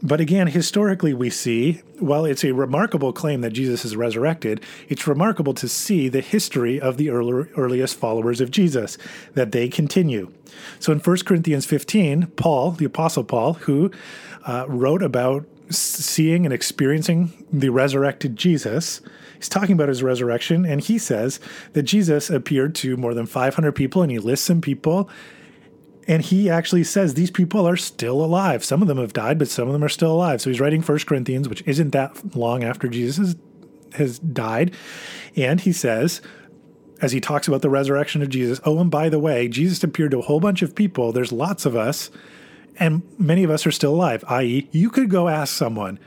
But 0.02 0.20
again, 0.20 0.46
historically, 0.46 1.12
we 1.12 1.28
see, 1.28 1.82
while 1.98 2.24
it's 2.24 2.44
a 2.44 2.52
remarkable 2.52 3.12
claim 3.12 3.40
that 3.40 3.52
Jesus 3.52 3.84
is 3.84 3.96
resurrected, 3.96 4.62
it's 4.88 5.08
remarkable 5.08 5.54
to 5.54 5.68
see 5.68 6.08
the 6.08 6.20
history 6.20 6.80
of 6.80 6.98
the 6.98 7.10
early, 7.10 7.48
earliest 7.56 7.96
followers 7.96 8.40
of 8.40 8.52
Jesus, 8.52 8.96
that 9.34 9.50
they 9.50 9.68
continue. 9.68 10.32
So 10.78 10.92
in 10.92 11.00
1 11.00 11.18
Corinthians 11.24 11.66
15, 11.66 12.28
Paul, 12.36 12.72
the 12.72 12.84
Apostle 12.84 13.24
Paul, 13.24 13.54
who 13.54 13.90
uh, 14.46 14.66
wrote 14.68 15.02
about 15.02 15.46
seeing 15.70 16.46
and 16.46 16.54
experiencing 16.54 17.46
the 17.52 17.70
resurrected 17.70 18.36
Jesus, 18.36 19.00
he's 19.36 19.48
talking 19.48 19.72
about 19.72 19.88
his 19.88 20.02
resurrection, 20.02 20.64
and 20.64 20.80
he 20.80 20.96
says 20.96 21.40
that 21.72 21.82
Jesus 21.82 22.30
appeared 22.30 22.76
to 22.76 22.96
more 22.96 23.14
than 23.14 23.26
500 23.26 23.72
people, 23.72 24.02
and 24.02 24.12
he 24.12 24.20
lists 24.20 24.46
some 24.46 24.60
people 24.60 25.10
and 26.08 26.22
he 26.22 26.48
actually 26.48 26.84
says 26.84 27.14
these 27.14 27.30
people 27.30 27.68
are 27.68 27.76
still 27.76 28.24
alive. 28.24 28.64
Some 28.64 28.80
of 28.80 28.88
them 28.88 28.96
have 28.96 29.12
died, 29.12 29.38
but 29.38 29.48
some 29.48 29.68
of 29.68 29.74
them 29.74 29.84
are 29.84 29.90
still 29.90 30.10
alive. 30.10 30.40
So 30.40 30.48
he's 30.48 30.60
writing 30.60 30.80
First 30.80 31.06
Corinthians, 31.06 31.50
which 31.50 31.62
isn't 31.66 31.90
that 31.90 32.34
long 32.34 32.64
after 32.64 32.88
Jesus 32.88 33.18
has, 33.18 33.36
has 33.92 34.18
died. 34.18 34.74
And 35.36 35.60
he 35.60 35.70
says, 35.70 36.22
as 37.02 37.12
he 37.12 37.20
talks 37.20 37.46
about 37.46 37.60
the 37.60 37.68
resurrection 37.68 38.22
of 38.22 38.30
Jesus, 38.30 38.58
oh, 38.64 38.80
and 38.80 38.90
by 38.90 39.10
the 39.10 39.18
way, 39.18 39.48
Jesus 39.48 39.84
appeared 39.84 40.12
to 40.12 40.20
a 40.20 40.22
whole 40.22 40.40
bunch 40.40 40.62
of 40.62 40.74
people. 40.74 41.12
There's 41.12 41.30
lots 41.30 41.66
of 41.66 41.76
us, 41.76 42.10
and 42.78 43.02
many 43.18 43.44
of 43.44 43.50
us 43.50 43.66
are 43.66 43.70
still 43.70 43.94
alive, 43.94 44.24
i.e., 44.28 44.66
you 44.72 44.88
could 44.88 45.10
go 45.10 45.28
ask 45.28 45.54
someone. 45.54 45.98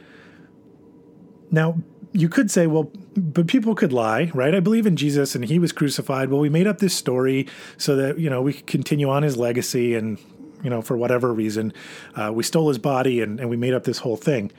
Now, 1.52 1.78
you 2.14 2.28
could 2.30 2.52
say, 2.52 2.68
well, 2.68 2.92
but 3.16 3.48
people 3.48 3.76
could 3.76 3.94
lie, 3.94 4.32
right? 4.34 4.54
I 4.54 4.60
believe 4.60 4.86
in 4.86 4.96
Jesus 4.96 5.36
and 5.36 5.46
he 5.46 5.60
was 5.60 5.72
crucified. 5.72 6.30
Well, 6.30 6.40
we 6.40 6.50
made 6.50 6.68
up 6.68 6.80
this 6.80 6.94
story 6.94 7.48
so 7.78 7.96
that, 7.96 8.20
you 8.20 8.30
know, 8.30 8.42
we 8.42 8.54
could 8.54 8.68
continue 8.68 9.10
on 9.10 9.24
his 9.24 9.38
legacy 9.38 9.96
and, 9.96 10.20
you 10.64 10.70
know, 10.70 10.82
for 10.82 10.98
whatever 10.98 11.34
reason, 11.34 11.74
uh, 12.16 12.32
we 12.34 12.44
stole 12.44 12.68
his 12.68 12.78
body 12.78 13.22
and, 13.22 13.40
and 13.40 13.50
we 13.50 13.58
made 13.58 13.74
up 13.74 13.86
this 13.86 14.00
whole 14.00 14.18
thing. 14.18 14.52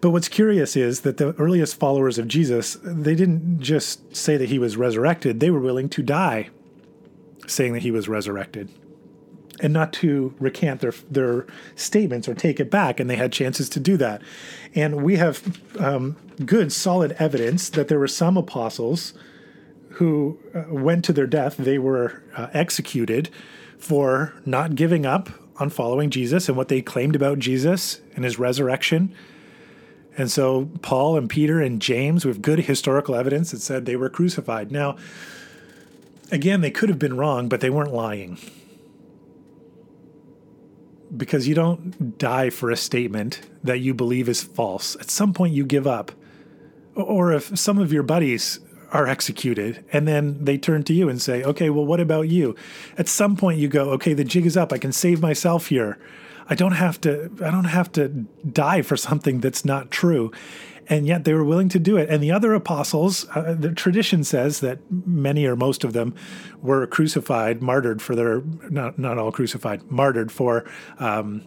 But 0.00 0.10
what's 0.10 0.28
curious 0.28 0.76
is 0.76 1.00
that 1.00 1.16
the 1.16 1.34
earliest 1.34 1.78
followers 1.78 2.18
of 2.18 2.28
Jesus, 2.28 2.76
they 2.82 3.14
didn't 3.14 3.60
just 3.60 4.14
say 4.14 4.36
that 4.36 4.48
he 4.48 4.58
was 4.58 4.76
resurrected, 4.76 5.40
they 5.40 5.50
were 5.50 5.60
willing 5.60 5.88
to 5.90 6.02
die 6.02 6.50
saying 7.46 7.72
that 7.72 7.82
he 7.82 7.90
was 7.90 8.08
resurrected 8.08 8.68
and 9.62 9.72
not 9.72 9.92
to 9.92 10.34
recant 10.40 10.80
their 10.80 10.92
their 11.08 11.46
statements 11.76 12.28
or 12.28 12.34
take 12.34 12.60
it 12.60 12.70
back, 12.70 13.00
and 13.00 13.08
they 13.08 13.16
had 13.16 13.32
chances 13.32 13.68
to 13.70 13.80
do 13.80 13.96
that. 13.96 14.20
And 14.74 15.02
we 15.02 15.16
have 15.16 15.60
um, 15.78 16.16
good, 16.44 16.72
solid 16.72 17.12
evidence 17.12 17.70
that 17.70 17.88
there 17.88 17.98
were 17.98 18.08
some 18.08 18.36
apostles 18.36 19.14
who 19.90 20.38
uh, 20.54 20.64
went 20.68 21.04
to 21.04 21.12
their 21.12 21.26
death. 21.26 21.56
They 21.56 21.78
were 21.78 22.22
uh, 22.36 22.48
executed 22.52 23.30
for 23.78 24.34
not 24.44 24.74
giving 24.74 25.06
up 25.06 25.30
on 25.58 25.70
following 25.70 26.10
Jesus 26.10 26.48
and 26.48 26.56
what 26.56 26.68
they 26.68 26.82
claimed 26.82 27.14
about 27.14 27.38
Jesus 27.38 28.00
and 28.16 28.24
his 28.24 28.38
resurrection. 28.38 29.14
And 30.16 30.30
so 30.30 30.68
Paul 30.82 31.16
and 31.16 31.28
Peter 31.30 31.60
and 31.60 31.80
James, 31.80 32.24
we 32.24 32.30
have 32.30 32.42
good 32.42 32.60
historical 32.60 33.14
evidence 33.14 33.52
that 33.52 33.60
said 33.60 33.86
they 33.86 33.96
were 33.96 34.10
crucified. 34.10 34.70
Now, 34.72 34.96
again, 36.30 36.62
they 36.62 36.70
could 36.70 36.88
have 36.88 36.98
been 36.98 37.16
wrong, 37.16 37.48
but 37.48 37.60
they 37.60 37.70
weren't 37.70 37.94
lying 37.94 38.38
because 41.16 41.46
you 41.46 41.54
don't 41.54 42.18
die 42.18 42.50
for 42.50 42.70
a 42.70 42.76
statement 42.76 43.40
that 43.62 43.80
you 43.80 43.94
believe 43.94 44.28
is 44.28 44.42
false. 44.42 44.96
At 44.96 45.10
some 45.10 45.32
point, 45.32 45.54
you 45.54 45.64
give 45.64 45.86
up. 45.86 46.12
Or 46.94 47.32
if 47.32 47.56
some 47.58 47.78
of 47.78 47.92
your 47.92 48.02
buddies 48.02 48.60
are 48.92 49.06
executed 49.06 49.84
and 49.92 50.06
then 50.06 50.44
they 50.44 50.58
turn 50.58 50.84
to 50.84 50.92
you 50.92 51.08
and 51.08 51.20
say, 51.20 51.42
okay, 51.42 51.70
well, 51.70 51.84
what 51.84 52.00
about 52.00 52.28
you? 52.28 52.54
At 52.98 53.08
some 53.08 53.36
point, 53.36 53.58
you 53.58 53.68
go, 53.68 53.90
okay, 53.90 54.12
the 54.12 54.24
jig 54.24 54.46
is 54.46 54.56
up. 54.56 54.72
I 54.72 54.78
can 54.78 54.92
save 54.92 55.20
myself 55.20 55.68
here. 55.68 55.98
I 56.48 56.54
don't 56.54 56.72
have 56.72 57.00
to. 57.02 57.30
I 57.44 57.50
don't 57.50 57.64
have 57.64 57.92
to 57.92 58.08
die 58.08 58.82
for 58.82 58.96
something 58.96 59.40
that's 59.40 59.64
not 59.64 59.90
true 59.90 60.32
and 60.88 61.06
yet 61.06 61.24
they 61.24 61.32
were 61.32 61.44
willing 61.44 61.68
to 61.70 61.78
do 61.78 61.96
it. 61.96 62.08
And 62.10 62.22
the 62.22 62.30
other 62.30 62.52
apostles, 62.54 63.26
uh, 63.34 63.54
the 63.58 63.72
tradition 63.72 64.24
says 64.24 64.60
that 64.60 64.78
many 64.90 65.46
or 65.46 65.56
most 65.56 65.84
of 65.84 65.92
them 65.92 66.14
were 66.60 66.86
crucified, 66.86 67.62
martyred 67.62 68.02
for 68.02 68.14
their 68.14 68.42
not 68.68 68.98
not 68.98 69.18
all 69.18 69.32
crucified, 69.32 69.90
martyred 69.90 70.30
for. 70.32 70.64
Um, 70.98 71.44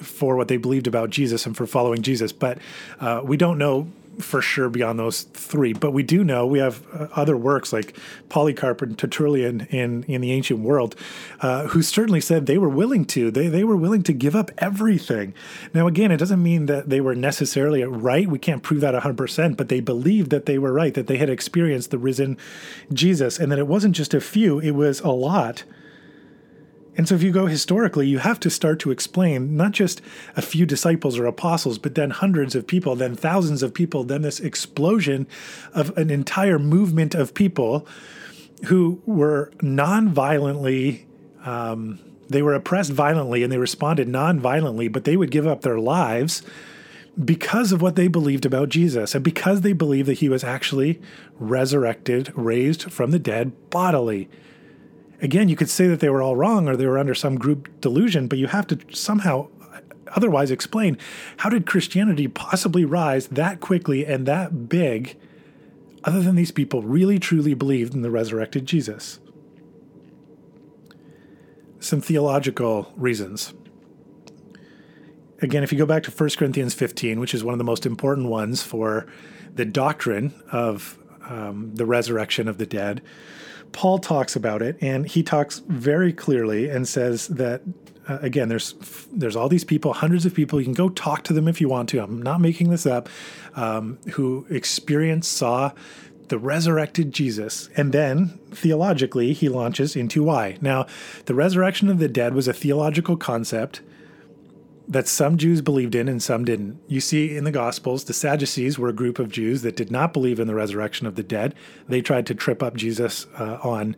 for 0.00 0.34
what 0.34 0.48
they 0.48 0.56
believed 0.56 0.86
about 0.86 1.10
Jesus 1.10 1.44
and 1.44 1.54
for 1.54 1.66
following 1.66 2.00
Jesus, 2.00 2.32
but 2.32 2.56
uh, 3.00 3.20
we 3.22 3.36
don't 3.36 3.58
know 3.58 3.86
for 4.18 4.42
sure 4.42 4.68
beyond 4.68 4.98
those 4.98 5.22
three. 5.22 5.72
But 5.72 5.92
we 5.92 6.02
do 6.02 6.24
know 6.24 6.46
we 6.46 6.58
have 6.58 6.84
uh, 6.92 7.08
other 7.14 7.36
works 7.36 7.72
like 7.72 7.96
Polycarp 8.28 8.82
and 8.82 8.98
Tertullian 8.98 9.62
in, 9.70 10.04
in 10.04 10.20
the 10.20 10.32
ancient 10.32 10.60
world, 10.60 10.94
uh, 11.40 11.68
who 11.68 11.82
certainly 11.82 12.20
said 12.20 12.46
they 12.46 12.58
were 12.58 12.68
willing 12.68 13.04
to. 13.06 13.30
They, 13.30 13.48
they 13.48 13.64
were 13.64 13.76
willing 13.76 14.02
to 14.04 14.12
give 14.12 14.36
up 14.36 14.50
everything. 14.58 15.34
Now, 15.72 15.86
again, 15.86 16.10
it 16.10 16.18
doesn't 16.18 16.42
mean 16.42 16.66
that 16.66 16.88
they 16.88 17.00
were 17.00 17.14
necessarily 17.14 17.82
right. 17.84 18.28
We 18.28 18.38
can't 18.38 18.62
prove 18.62 18.80
that 18.80 18.94
100%, 18.94 19.56
but 19.56 19.68
they 19.68 19.80
believed 19.80 20.30
that 20.30 20.46
they 20.46 20.58
were 20.58 20.72
right, 20.72 20.94
that 20.94 21.06
they 21.06 21.16
had 21.16 21.30
experienced 21.30 21.90
the 21.90 21.98
risen 21.98 22.36
Jesus, 22.92 23.38
and 23.38 23.50
that 23.50 23.58
it 23.58 23.66
wasn't 23.66 23.96
just 23.96 24.14
a 24.14 24.20
few, 24.20 24.58
it 24.58 24.72
was 24.72 25.00
a 25.00 25.10
lot 25.10 25.64
and 27.00 27.08
so, 27.08 27.14
if 27.14 27.22
you 27.22 27.32
go 27.32 27.46
historically, 27.46 28.06
you 28.06 28.18
have 28.18 28.38
to 28.40 28.50
start 28.50 28.78
to 28.80 28.90
explain 28.90 29.56
not 29.56 29.72
just 29.72 30.02
a 30.36 30.42
few 30.42 30.66
disciples 30.66 31.18
or 31.18 31.24
apostles, 31.24 31.78
but 31.78 31.94
then 31.94 32.10
hundreds 32.10 32.54
of 32.54 32.66
people, 32.66 32.94
then 32.94 33.16
thousands 33.16 33.62
of 33.62 33.72
people, 33.72 34.04
then 34.04 34.20
this 34.20 34.38
explosion 34.38 35.26
of 35.72 35.96
an 35.96 36.10
entire 36.10 36.58
movement 36.58 37.14
of 37.14 37.32
people 37.32 37.88
who 38.66 39.00
were 39.06 39.50
non 39.62 40.10
violently, 40.10 41.06
um, 41.46 41.98
they 42.28 42.42
were 42.42 42.52
oppressed 42.52 42.92
violently 42.92 43.42
and 43.42 43.50
they 43.50 43.56
responded 43.56 44.06
non 44.06 44.38
violently, 44.38 44.86
but 44.86 45.04
they 45.04 45.16
would 45.16 45.30
give 45.30 45.46
up 45.46 45.62
their 45.62 45.78
lives 45.78 46.42
because 47.24 47.72
of 47.72 47.80
what 47.80 47.96
they 47.96 48.08
believed 48.08 48.44
about 48.44 48.68
Jesus 48.68 49.14
and 49.14 49.24
because 49.24 49.62
they 49.62 49.72
believed 49.72 50.06
that 50.06 50.18
he 50.18 50.28
was 50.28 50.44
actually 50.44 51.00
resurrected, 51.38 52.30
raised 52.36 52.92
from 52.92 53.10
the 53.10 53.18
dead 53.18 53.70
bodily 53.70 54.28
again, 55.22 55.48
you 55.48 55.56
could 55.56 55.70
say 55.70 55.86
that 55.86 56.00
they 56.00 56.08
were 56.08 56.22
all 56.22 56.36
wrong 56.36 56.68
or 56.68 56.76
they 56.76 56.86
were 56.86 56.98
under 56.98 57.14
some 57.14 57.36
group 57.36 57.80
delusion, 57.80 58.28
but 58.28 58.38
you 58.38 58.46
have 58.46 58.66
to 58.68 58.78
somehow 58.92 59.48
otherwise 60.16 60.50
explain 60.50 60.98
how 61.38 61.48
did 61.48 61.66
Christianity 61.66 62.28
possibly 62.28 62.84
rise 62.84 63.28
that 63.28 63.60
quickly 63.60 64.04
and 64.04 64.26
that 64.26 64.68
big 64.68 65.16
other 66.04 66.20
than 66.20 66.34
these 66.34 66.50
people 66.50 66.82
really 66.82 67.18
truly 67.18 67.54
believed 67.54 67.94
in 67.94 68.02
the 68.02 68.10
resurrected 68.10 68.66
Jesus? 68.66 69.20
Some 71.78 72.00
theological 72.00 72.92
reasons. 72.96 73.54
Again, 75.42 75.62
if 75.62 75.72
you 75.72 75.78
go 75.78 75.86
back 75.86 76.02
to 76.02 76.10
1 76.10 76.30
Corinthians 76.36 76.74
15, 76.74 77.18
which 77.18 77.32
is 77.32 77.42
one 77.42 77.54
of 77.54 77.58
the 77.58 77.64
most 77.64 77.86
important 77.86 78.28
ones 78.28 78.62
for 78.62 79.06
the 79.54 79.64
doctrine 79.64 80.34
of 80.52 80.98
um, 81.28 81.74
the 81.74 81.86
resurrection 81.86 82.46
of 82.46 82.58
the 82.58 82.66
dead, 82.66 83.00
Paul 83.72 83.98
talks 83.98 84.36
about 84.36 84.62
it, 84.62 84.76
and 84.80 85.06
he 85.06 85.22
talks 85.22 85.60
very 85.68 86.12
clearly 86.12 86.68
and 86.68 86.86
says 86.88 87.28
that 87.28 87.62
Uh, 88.08 88.18
again, 88.22 88.48
there's 88.48 88.74
there's 89.12 89.36
all 89.36 89.48
these 89.48 89.64
people, 89.64 89.92
hundreds 89.92 90.26
of 90.26 90.34
people. 90.34 90.58
You 90.58 90.64
can 90.64 90.74
go 90.74 90.88
talk 90.88 91.22
to 91.24 91.32
them 91.32 91.46
if 91.46 91.60
you 91.60 91.68
want 91.70 91.88
to. 91.90 92.02
I'm 92.02 92.20
not 92.22 92.40
making 92.40 92.70
this 92.70 92.86
up. 92.86 93.08
Um, 93.54 93.98
who 94.14 94.46
experienced, 94.50 95.30
saw 95.32 95.70
the 96.28 96.38
resurrected 96.38 97.12
Jesus, 97.12 97.68
and 97.76 97.92
then 97.92 98.38
theologically 98.52 99.32
he 99.32 99.48
launches 99.48 99.96
into 99.96 100.24
why. 100.24 100.56
Now, 100.60 100.86
the 101.26 101.34
resurrection 101.34 101.88
of 101.90 101.98
the 101.98 102.08
dead 102.08 102.34
was 102.34 102.48
a 102.48 102.52
theological 102.52 103.16
concept 103.16 103.82
that 104.90 105.06
some 105.06 105.38
Jews 105.38 105.62
believed 105.62 105.94
in 105.94 106.08
and 106.08 106.22
some 106.22 106.44
didn't. 106.44 106.80
You 106.88 107.00
see 107.00 107.36
in 107.36 107.44
the 107.44 107.52
Gospels, 107.52 108.04
the 108.04 108.12
Sadducees 108.12 108.78
were 108.78 108.88
a 108.88 108.92
group 108.92 109.20
of 109.20 109.30
Jews 109.30 109.62
that 109.62 109.76
did 109.76 109.90
not 109.90 110.12
believe 110.12 110.40
in 110.40 110.48
the 110.48 110.54
resurrection 110.54 111.06
of 111.06 111.14
the 111.14 111.22
dead. 111.22 111.54
They 111.88 112.02
tried 112.02 112.26
to 112.26 112.34
trip 112.34 112.62
up 112.62 112.74
Jesus 112.74 113.26
uh, 113.38 113.58
on 113.62 113.96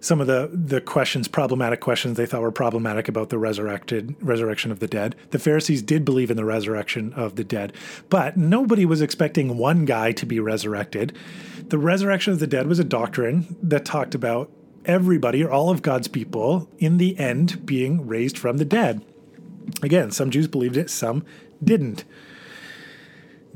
some 0.00 0.20
of 0.20 0.26
the 0.26 0.50
the 0.52 0.80
questions, 0.80 1.26
problematic 1.26 1.80
questions 1.80 2.16
they 2.16 2.26
thought 2.26 2.42
were 2.42 2.52
problematic 2.52 3.08
about 3.08 3.30
the 3.30 3.38
resurrected 3.38 4.14
resurrection 4.20 4.70
of 4.70 4.78
the 4.78 4.86
dead. 4.86 5.16
The 5.30 5.38
Pharisees 5.38 5.82
did 5.82 6.04
believe 6.04 6.30
in 6.30 6.36
the 6.36 6.44
resurrection 6.44 7.12
of 7.14 7.36
the 7.36 7.42
dead, 7.42 7.72
but 8.08 8.36
nobody 8.36 8.84
was 8.84 9.00
expecting 9.00 9.56
one 9.56 9.86
guy 9.86 10.12
to 10.12 10.26
be 10.26 10.38
resurrected. 10.38 11.16
The 11.68 11.78
resurrection 11.78 12.32
of 12.32 12.38
the 12.38 12.46
dead 12.46 12.66
was 12.66 12.78
a 12.78 12.84
doctrine 12.84 13.56
that 13.62 13.84
talked 13.84 14.14
about 14.14 14.52
everybody 14.84 15.42
or 15.42 15.50
all 15.50 15.70
of 15.70 15.82
God's 15.82 16.08
people 16.08 16.68
in 16.78 16.98
the 16.98 17.18
end 17.18 17.66
being 17.66 18.06
raised 18.06 18.38
from 18.38 18.58
the 18.58 18.64
dead. 18.64 19.02
Again, 19.82 20.10
some 20.10 20.30
Jews 20.30 20.48
believed 20.48 20.76
it, 20.76 20.90
some 20.90 21.24
didn't. 21.62 22.04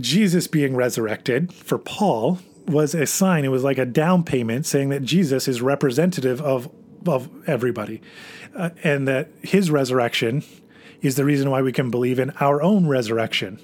Jesus 0.01 0.47
being 0.47 0.75
resurrected 0.75 1.53
for 1.53 1.79
Paul 1.79 2.39
was 2.67 2.95
a 2.95 3.07
sign. 3.07 3.45
It 3.45 3.49
was 3.49 3.65
like 3.65 3.79
a 3.79 3.87
down 3.87 4.25
payment 4.25 4.67
saying 4.67 4.89
that 4.91 5.03
Jesus 5.03 5.49
is 5.49 5.63
representative 5.63 6.41
of 6.41 6.71
of 7.07 7.29
everybody, 7.49 8.01
uh, 8.55 8.71
and 8.85 9.09
that 9.09 9.29
his 9.43 9.73
resurrection 9.73 10.45
is 11.01 11.17
the 11.17 11.25
reason 11.25 11.51
why 11.51 11.61
we 11.61 11.73
can 11.73 11.91
believe 11.91 12.21
in 12.21 12.31
our 12.41 12.63
own 12.63 12.87
resurrection. 12.87 13.61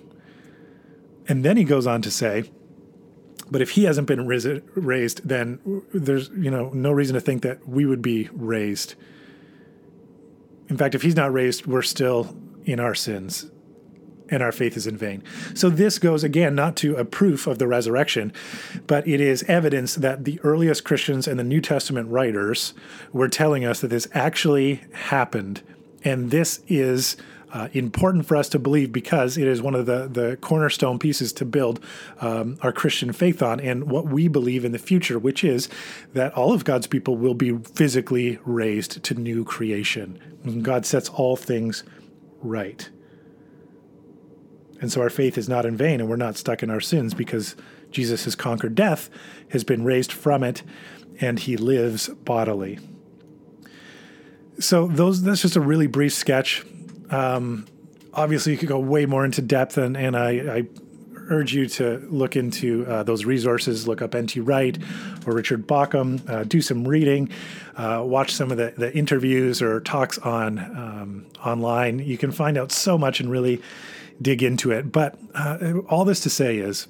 And 1.28 1.44
then 1.44 1.56
he 1.56 1.62
goes 1.62 1.86
on 1.86 2.02
to 2.02 2.10
say, 2.10 2.50
but 3.50 3.62
if 3.62 3.70
he 3.70 3.84
hasn't 3.84 4.08
been 4.08 4.26
raised, 4.26 5.28
then 5.28 5.82
there's 5.94 6.30
you 6.30 6.50
know 6.50 6.70
no 6.74 6.92
reason 6.92 7.14
to 7.14 7.20
think 7.20 7.42
that 7.42 7.66
we 7.68 7.86
would 7.86 8.02
be 8.02 8.28
raised. 8.32 8.94
In 10.68 10.76
fact, 10.76 10.94
if 10.94 11.02
he's 11.02 11.16
not 11.16 11.32
raised, 11.32 11.66
we're 11.66 11.82
still 11.82 12.37
in 12.64 12.80
our 12.80 12.94
sins 12.94 13.50
and 14.30 14.42
our 14.42 14.52
faith 14.52 14.76
is 14.76 14.87
in 14.87 14.96
vain. 14.96 15.22
So, 15.54 15.70
this 15.70 15.98
goes 15.98 16.22
again 16.22 16.54
not 16.54 16.76
to 16.76 16.96
a 16.96 17.04
proof 17.04 17.46
of 17.46 17.58
the 17.58 17.66
resurrection, 17.66 18.32
but 18.87 19.06
it 19.08 19.20
is 19.20 19.42
evidence 19.44 19.94
that 19.94 20.25
the 20.25 20.40
earliest 20.40 20.84
Christians 20.84 21.26
and 21.26 21.38
the 21.38 21.44
New 21.44 21.60
Testament 21.60 22.10
writers 22.10 22.75
were 23.12 23.28
telling 23.28 23.64
us 23.64 23.80
that 23.80 23.88
this 23.88 24.08
actually 24.12 24.82
happened. 24.92 25.62
And 26.04 26.30
this 26.30 26.60
is 26.68 27.16
uh, 27.52 27.68
important 27.72 28.26
for 28.26 28.36
us 28.36 28.48
to 28.50 28.58
believe 28.58 28.92
because 28.92 29.36
it 29.36 29.46
is 29.46 29.62
one 29.62 29.74
of 29.74 29.86
the, 29.86 30.08
the 30.08 30.36
cornerstone 30.40 30.98
pieces 30.98 31.32
to 31.34 31.44
build 31.44 31.80
um, 32.20 32.58
our 32.62 32.72
Christian 32.72 33.12
faith 33.12 33.42
on 33.42 33.60
and 33.60 33.90
what 33.90 34.06
we 34.06 34.28
believe 34.28 34.64
in 34.64 34.72
the 34.72 34.78
future, 34.78 35.18
which 35.18 35.42
is 35.42 35.68
that 36.12 36.32
all 36.34 36.52
of 36.52 36.64
God's 36.64 36.86
people 36.86 37.16
will 37.16 37.34
be 37.34 37.56
physically 37.58 38.38
raised 38.44 39.02
to 39.04 39.14
new 39.14 39.44
creation. 39.44 40.18
God 40.62 40.86
sets 40.86 41.08
all 41.08 41.36
things 41.36 41.84
right. 42.40 42.88
And 44.80 44.92
so 44.92 45.00
our 45.00 45.10
faith 45.10 45.36
is 45.36 45.48
not 45.48 45.66
in 45.66 45.76
vain 45.76 46.00
and 46.00 46.08
we're 46.08 46.16
not 46.16 46.36
stuck 46.36 46.62
in 46.62 46.70
our 46.70 46.80
sins 46.80 47.14
because 47.14 47.56
Jesus 47.90 48.24
has 48.24 48.34
conquered 48.34 48.74
death, 48.74 49.10
has 49.50 49.64
been 49.64 49.84
raised 49.84 50.12
from 50.12 50.42
it, 50.42 50.62
and 51.20 51.38
he 51.40 51.56
lives 51.56 52.08
bodily. 52.08 52.78
So 54.60 54.88
those 54.88 55.22
that's 55.22 55.42
just 55.42 55.56
a 55.56 55.60
really 55.60 55.86
brief 55.86 56.12
sketch. 56.12 56.64
Um, 57.10 57.66
obviously, 58.12 58.52
you 58.52 58.59
could 58.59 58.68
go 58.68 58.78
way 58.78 59.06
more 59.06 59.24
into 59.24 59.42
depth, 59.42 59.78
and, 59.78 59.96
and 59.96 60.16
I, 60.16 60.30
I 60.30 60.66
urge 61.30 61.54
you 61.54 61.66
to 61.68 61.98
look 62.11 62.37
into 62.37 62.87
uh, 62.87 63.02
those 63.02 63.24
resources. 63.24 63.87
Look 63.87 64.02
up 64.02 64.14
N.T. 64.14 64.40
Wright 64.40 64.78
or 65.26 65.35
Richard 65.35 65.66
Bauckham. 65.66 66.28
Uh, 66.28 66.44
do 66.44 66.61
some 66.61 66.87
reading. 66.87 67.30
Uh, 67.76 68.02
watch 68.04 68.33
some 68.33 68.50
of 68.50 68.56
the, 68.56 68.72
the 68.76 68.96
interviews 68.96 69.62
or 69.62 69.80
talks 69.80 70.18
on 70.18 70.59
um, 70.59 71.26
online. 71.44 71.98
You 71.98 72.18
can 72.18 72.33
find 72.33 72.59
out 72.59 72.72
so 72.72 72.98
much 72.98 73.20
and 73.20 73.30
really 73.30 73.61
dig 74.20 74.42
into 74.42 74.72
it. 74.72 74.90
But 74.90 75.18
uh, 75.35 75.78
all 75.88 76.04
this 76.04 76.20
to 76.20 76.30
say 76.30 76.59
is. 76.59 76.88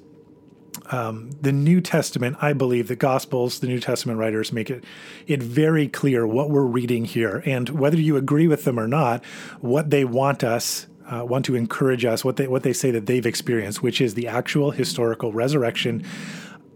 Um, 0.91 1.31
the 1.39 1.51
New 1.51 1.81
Testament, 1.81 2.37
I 2.41 2.53
believe 2.53 2.87
the 2.87 2.95
Gospels, 2.95 3.59
the 3.59 3.67
New 3.67 3.79
Testament 3.79 4.19
writers 4.19 4.51
make 4.51 4.69
it 4.69 4.83
it 5.27 5.41
very 5.41 5.87
clear 5.87 6.25
what 6.25 6.49
we're 6.49 6.63
reading 6.63 7.05
here, 7.05 7.43
and 7.45 7.69
whether 7.69 7.97
you 7.97 8.17
agree 8.17 8.47
with 8.47 8.63
them 8.63 8.79
or 8.79 8.87
not, 8.87 9.23
what 9.61 9.91
they 9.91 10.03
want 10.03 10.43
us 10.43 10.87
uh, 11.09 11.25
want 11.25 11.45
to 11.45 11.55
encourage 11.55 12.05
us, 12.05 12.23
what 12.23 12.37
they 12.37 12.47
what 12.47 12.63
they 12.63 12.73
say 12.73 12.91
that 12.91 13.05
they've 13.05 13.25
experienced, 13.25 13.81
which 13.81 13.99
is 13.99 14.13
the 14.13 14.27
actual 14.27 14.71
historical 14.71 15.33
resurrection 15.33 16.05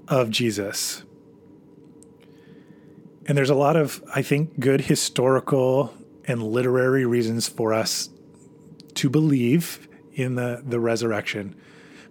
of 0.08 0.30
Jesus. 0.30 1.04
And 3.26 3.38
there's 3.38 3.50
a 3.50 3.56
lot 3.56 3.76
of, 3.76 4.04
I 4.14 4.22
think, 4.22 4.60
good 4.60 4.82
historical 4.82 5.94
and 6.26 6.44
literary 6.44 7.06
reasons 7.06 7.48
for 7.48 7.74
us 7.74 8.10
to 8.96 9.10
believe 9.10 9.88
in 10.14 10.36
the 10.36 10.64
the 10.66 10.80
resurrection. 10.80 11.56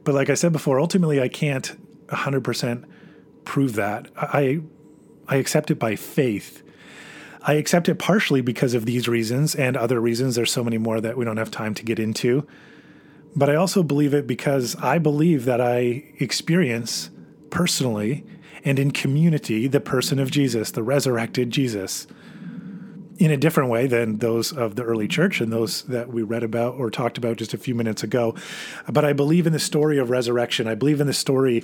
But 0.04 0.14
like 0.14 0.30
I 0.30 0.34
said 0.34 0.52
before, 0.52 0.80
ultimately 0.80 1.20
I 1.20 1.28
can't 1.28 1.76
100% 2.12 2.85
prove 3.44 3.75
that. 3.75 4.09
I 4.16 4.61
I 5.29 5.37
accept 5.37 5.70
it 5.70 5.79
by 5.79 5.96
faith. 5.96 6.62
I 7.42 7.55
accept 7.55 7.88
it 7.88 7.98
partially 7.98 8.40
because 8.40 8.75
of 8.75 8.87
these 8.87 9.09
reasons 9.09 9.55
and 9.55 9.77
other 9.77 10.01
reasons. 10.01 10.35
There's 10.35 10.53
so 10.53 10.62
many 10.62 10.79
more 10.79 11.01
that 11.01 11.16
we 11.16 11.25
don't 11.25 11.37
have 11.38 11.51
time 11.51 11.75
to 11.75 11.85
get 11.85 11.98
into. 11.98 12.46
But 13.35 13.48
I 13.48 13.55
also 13.55 13.83
believe 13.83 14.14
it 14.14 14.27
because 14.27 14.77
I 14.77 14.98
believe 14.98 15.44
that 15.46 15.61
I 15.61 16.05
experience 16.18 17.11
personally 17.51 18.25
and 18.64 18.79
in 18.79 18.90
community 18.90 19.66
the 19.66 19.81
person 19.81 20.18
of 20.18 20.31
Jesus, 20.31 20.70
the 20.70 20.83
resurrected 20.83 21.51
Jesus 21.51 22.07
in 23.24 23.30
a 23.30 23.37
different 23.37 23.70
way 23.70 23.87
than 23.87 24.18
those 24.18 24.52
of 24.52 24.74
the 24.74 24.82
early 24.82 25.04
mm-hmm. 25.04 25.12
church 25.12 25.40
and 25.40 25.52
those 25.52 25.82
that 25.82 26.08
we 26.08 26.22
read 26.22 26.42
about 26.42 26.74
or 26.74 26.90
talked 26.90 27.16
about 27.16 27.37
just 27.37 27.54
a 27.54 27.58
few 27.58 27.74
minutes 27.74 28.02
ago. 28.02 28.35
But 28.88 29.04
I 29.04 29.12
believe 29.12 29.46
in 29.46 29.52
the 29.52 29.61
story 29.61 29.98
of 29.98 30.11
resurrection. 30.11 30.66
I 30.66 30.74
believe 30.74 31.00
in 31.00 31.06
the 31.06 31.12
story 31.12 31.62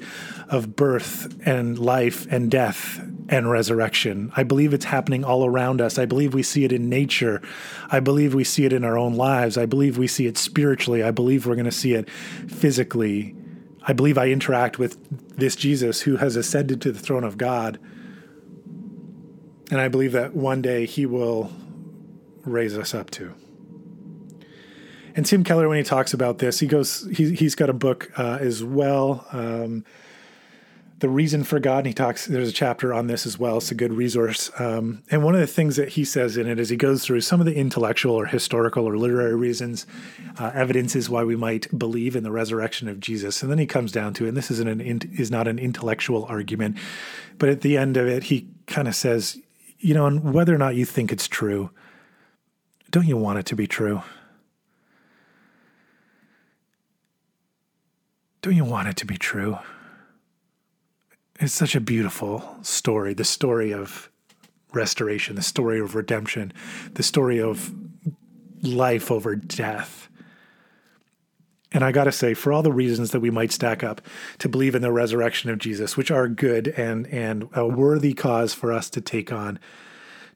of 0.49 0.77
birth 0.77 1.37
and 1.45 1.77
life 1.77 2.27
and 2.31 2.49
death 2.49 3.01
and 3.29 3.51
resurrection. 3.51 4.33
I 4.37 4.45
believe 4.45 4.73
it's 4.73 4.85
happening 4.85 5.25
all 5.25 5.45
around 5.45 5.81
us. 5.81 5.99
I 5.99 6.07
believe 6.07 6.33
we 6.33 6.45
see 6.45 6.65
it 6.65 6.73
in 6.73 6.89
nature. 6.89 7.43
I 7.91 7.99
believe 8.01 8.35
we 8.35 8.45
see 8.45 8.65
it 8.65 8.73
in 8.73 8.85
our 8.85 8.97
own 8.97 9.15
lives. 9.15 9.59
I 9.59 9.67
believe 9.67 9.99
we 9.99 10.07
see 10.07 10.27
it 10.27 10.39
spiritually. 10.39 11.03
I 11.03 11.11
believe 11.11 11.45
we're 11.45 11.57
going 11.57 11.65
to 11.65 11.73
see 11.73 11.95
it 11.95 12.09
physically. 12.09 13.35
I 13.87 13.93
believe 13.95 14.17
I 14.17 14.29
interact 14.29 14.79
with 14.79 14.97
this 15.37 15.57
Jesus 15.57 16.03
who 16.03 16.17
has 16.17 16.37
ascended 16.37 16.81
to 16.83 16.93
the 16.93 16.99
throne 16.99 17.25
of 17.25 17.37
God 17.37 17.81
and 19.71 19.81
I 19.81 19.89
believe 19.89 20.13
that 20.13 20.35
one 20.35 20.63
day 20.63 20.87
he 20.87 21.07
will 21.07 21.51
raise 22.45 22.77
us 22.77 22.95
up 22.95 23.11
to. 23.13 23.35
And 25.15 25.27
Tim 25.27 25.43
Keller, 25.43 25.69
when 25.69 25.79
he 25.79 25.85
talks 25.85 26.15
about 26.15 26.39
this, 26.39 26.61
he 26.61 26.67
goes, 26.67 27.09
he, 27.13 27.35
he's 27.35 27.57
got 27.57 27.69
a 27.69 27.73
book 27.73 28.11
uh, 28.17 28.39
as 28.41 28.63
well, 28.63 29.27
um, 29.33 29.85
The 31.01 31.09
Reason 31.09 31.43
for 31.43 31.59
God. 31.59 31.79
And 31.79 31.89
he 31.89 31.93
talks, 31.93 32.27
there's 32.27 32.49
a 32.49 32.53
chapter 32.53 32.95
on 32.95 33.09
this 33.09 33.27
as 33.27 33.37
well. 33.37 33.57
It's 33.57 33.73
a 33.73 33.75
good 33.75 33.93
resource. 33.93 34.49
Um, 34.61 35.03
and 35.11 35.25
one 35.25 35.35
of 35.35 35.41
the 35.41 35.49
things 35.49 35.75
that 35.75 35.89
he 35.89 36.05
says 36.05 36.37
in 36.37 36.47
it 36.47 36.61
is 36.61 36.69
he 36.69 36.77
goes 36.77 37.05
through 37.05 37.23
some 37.23 37.41
of 37.41 37.47
the 37.47 37.57
intellectual 37.57 38.15
or 38.15 38.27
historical 38.27 38.87
or 38.87 38.97
literary 38.97 39.35
reasons, 39.35 39.87
uh, 40.39 40.53
evidences 40.55 41.11
why 41.11 41.25
we 41.25 41.35
might 41.35 41.67
believe 41.77 42.15
in 42.15 42.23
the 42.23 42.31
resurrection 42.31 42.87
of 42.87 43.01
Jesus. 43.01 43.43
And 43.43 43.51
then 43.51 43.59
he 43.59 43.67
comes 43.67 43.91
down 43.91 44.15
to, 44.15 44.29
and 44.29 44.37
this 44.37 44.53
isn't 44.53 44.69
an, 44.69 44.81
is 45.19 45.33
not 45.33 45.49
an 45.49 45.59
intellectual 45.59 46.27
argument, 46.27 46.77
but 47.39 47.49
at 47.49 47.63
the 47.63 47.77
end 47.77 47.97
of 47.97 48.07
it, 48.07 48.25
he 48.25 48.47
kind 48.69 48.87
of 48.87 48.95
says, 48.95 49.37
you 49.79 49.95
know, 49.95 50.07
and 50.07 50.35
whether 50.35 50.55
or 50.55 50.59
not 50.59 50.77
you 50.77 50.85
think 50.85 51.13
it's 51.13 51.29
true, 51.29 51.71
don't 52.91 53.07
you 53.07 53.17
want 53.17 53.39
it 53.39 53.47
to 53.47 53.57
be 53.57 53.67
true? 53.67 54.03
Don't 58.43 58.57
you 58.57 58.65
want 58.65 58.89
it 58.89 58.97
to 58.97 59.07
be 59.07 59.17
true? 59.17 59.59
It's 61.41 61.53
such 61.53 61.75
a 61.75 61.81
beautiful 61.81 62.57
story 62.63 63.15
the 63.15 63.25
story 63.25 63.73
of 63.73 64.11
restoration, 64.73 65.37
the 65.37 65.43
story 65.43 65.81
of 65.81 65.95
redemption, 65.95 66.53
the 66.95 67.03
story 67.03 67.41
of 67.41 67.73
life 68.63 69.11
over 69.11 69.37
death. 69.37 70.08
And 71.73 71.85
I 71.85 71.93
got 71.93 72.05
to 72.05 72.13
say, 72.13 72.33
for 72.33 72.53
all 72.53 72.63
the 72.63 72.73
reasons 72.73 73.11
that 73.11 73.21
we 73.21 73.31
might 73.31 73.53
stack 73.53 73.85
up 73.85 74.01
to 74.39 74.49
believe 74.49 74.75
in 74.75 74.83
the 74.83 74.93
resurrection 74.93 75.51
of 75.51 75.59
Jesus, 75.59 75.97
which 75.97 76.11
are 76.11 76.27
good 76.27 76.69
and, 76.69 77.07
and 77.09 77.49
a 77.53 77.67
worthy 77.67 78.15
cause 78.15 78.55
for 78.55 78.73
us 78.73 78.89
to 78.91 79.01
take 79.01 79.33
on, 79.33 79.59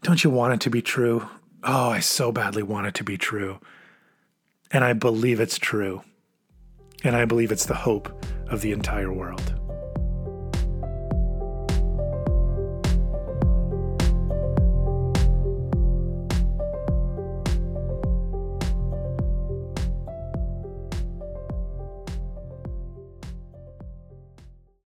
don't 0.03 0.23
you 0.23 0.31
want 0.31 0.55
it 0.55 0.61
to 0.61 0.71
be 0.71 0.83
true? 0.83 1.27
Oh, 1.65 1.91
I 1.91 2.01
so 2.01 2.33
badly 2.33 2.63
want 2.63 2.87
it 2.87 2.95
to 2.95 3.05
be 3.05 3.17
true. 3.17 3.61
And 4.71 4.85
I 4.85 4.93
believe 4.93 5.41
it's 5.41 5.59
true. 5.59 6.03
And 7.05 7.17
I 7.17 7.25
believe 7.25 7.51
it's 7.51 7.67
the 7.67 7.75
hope 7.75 8.25
of 8.49 8.61
the 8.61 8.73
entire 8.73 9.13
world. 9.13 9.62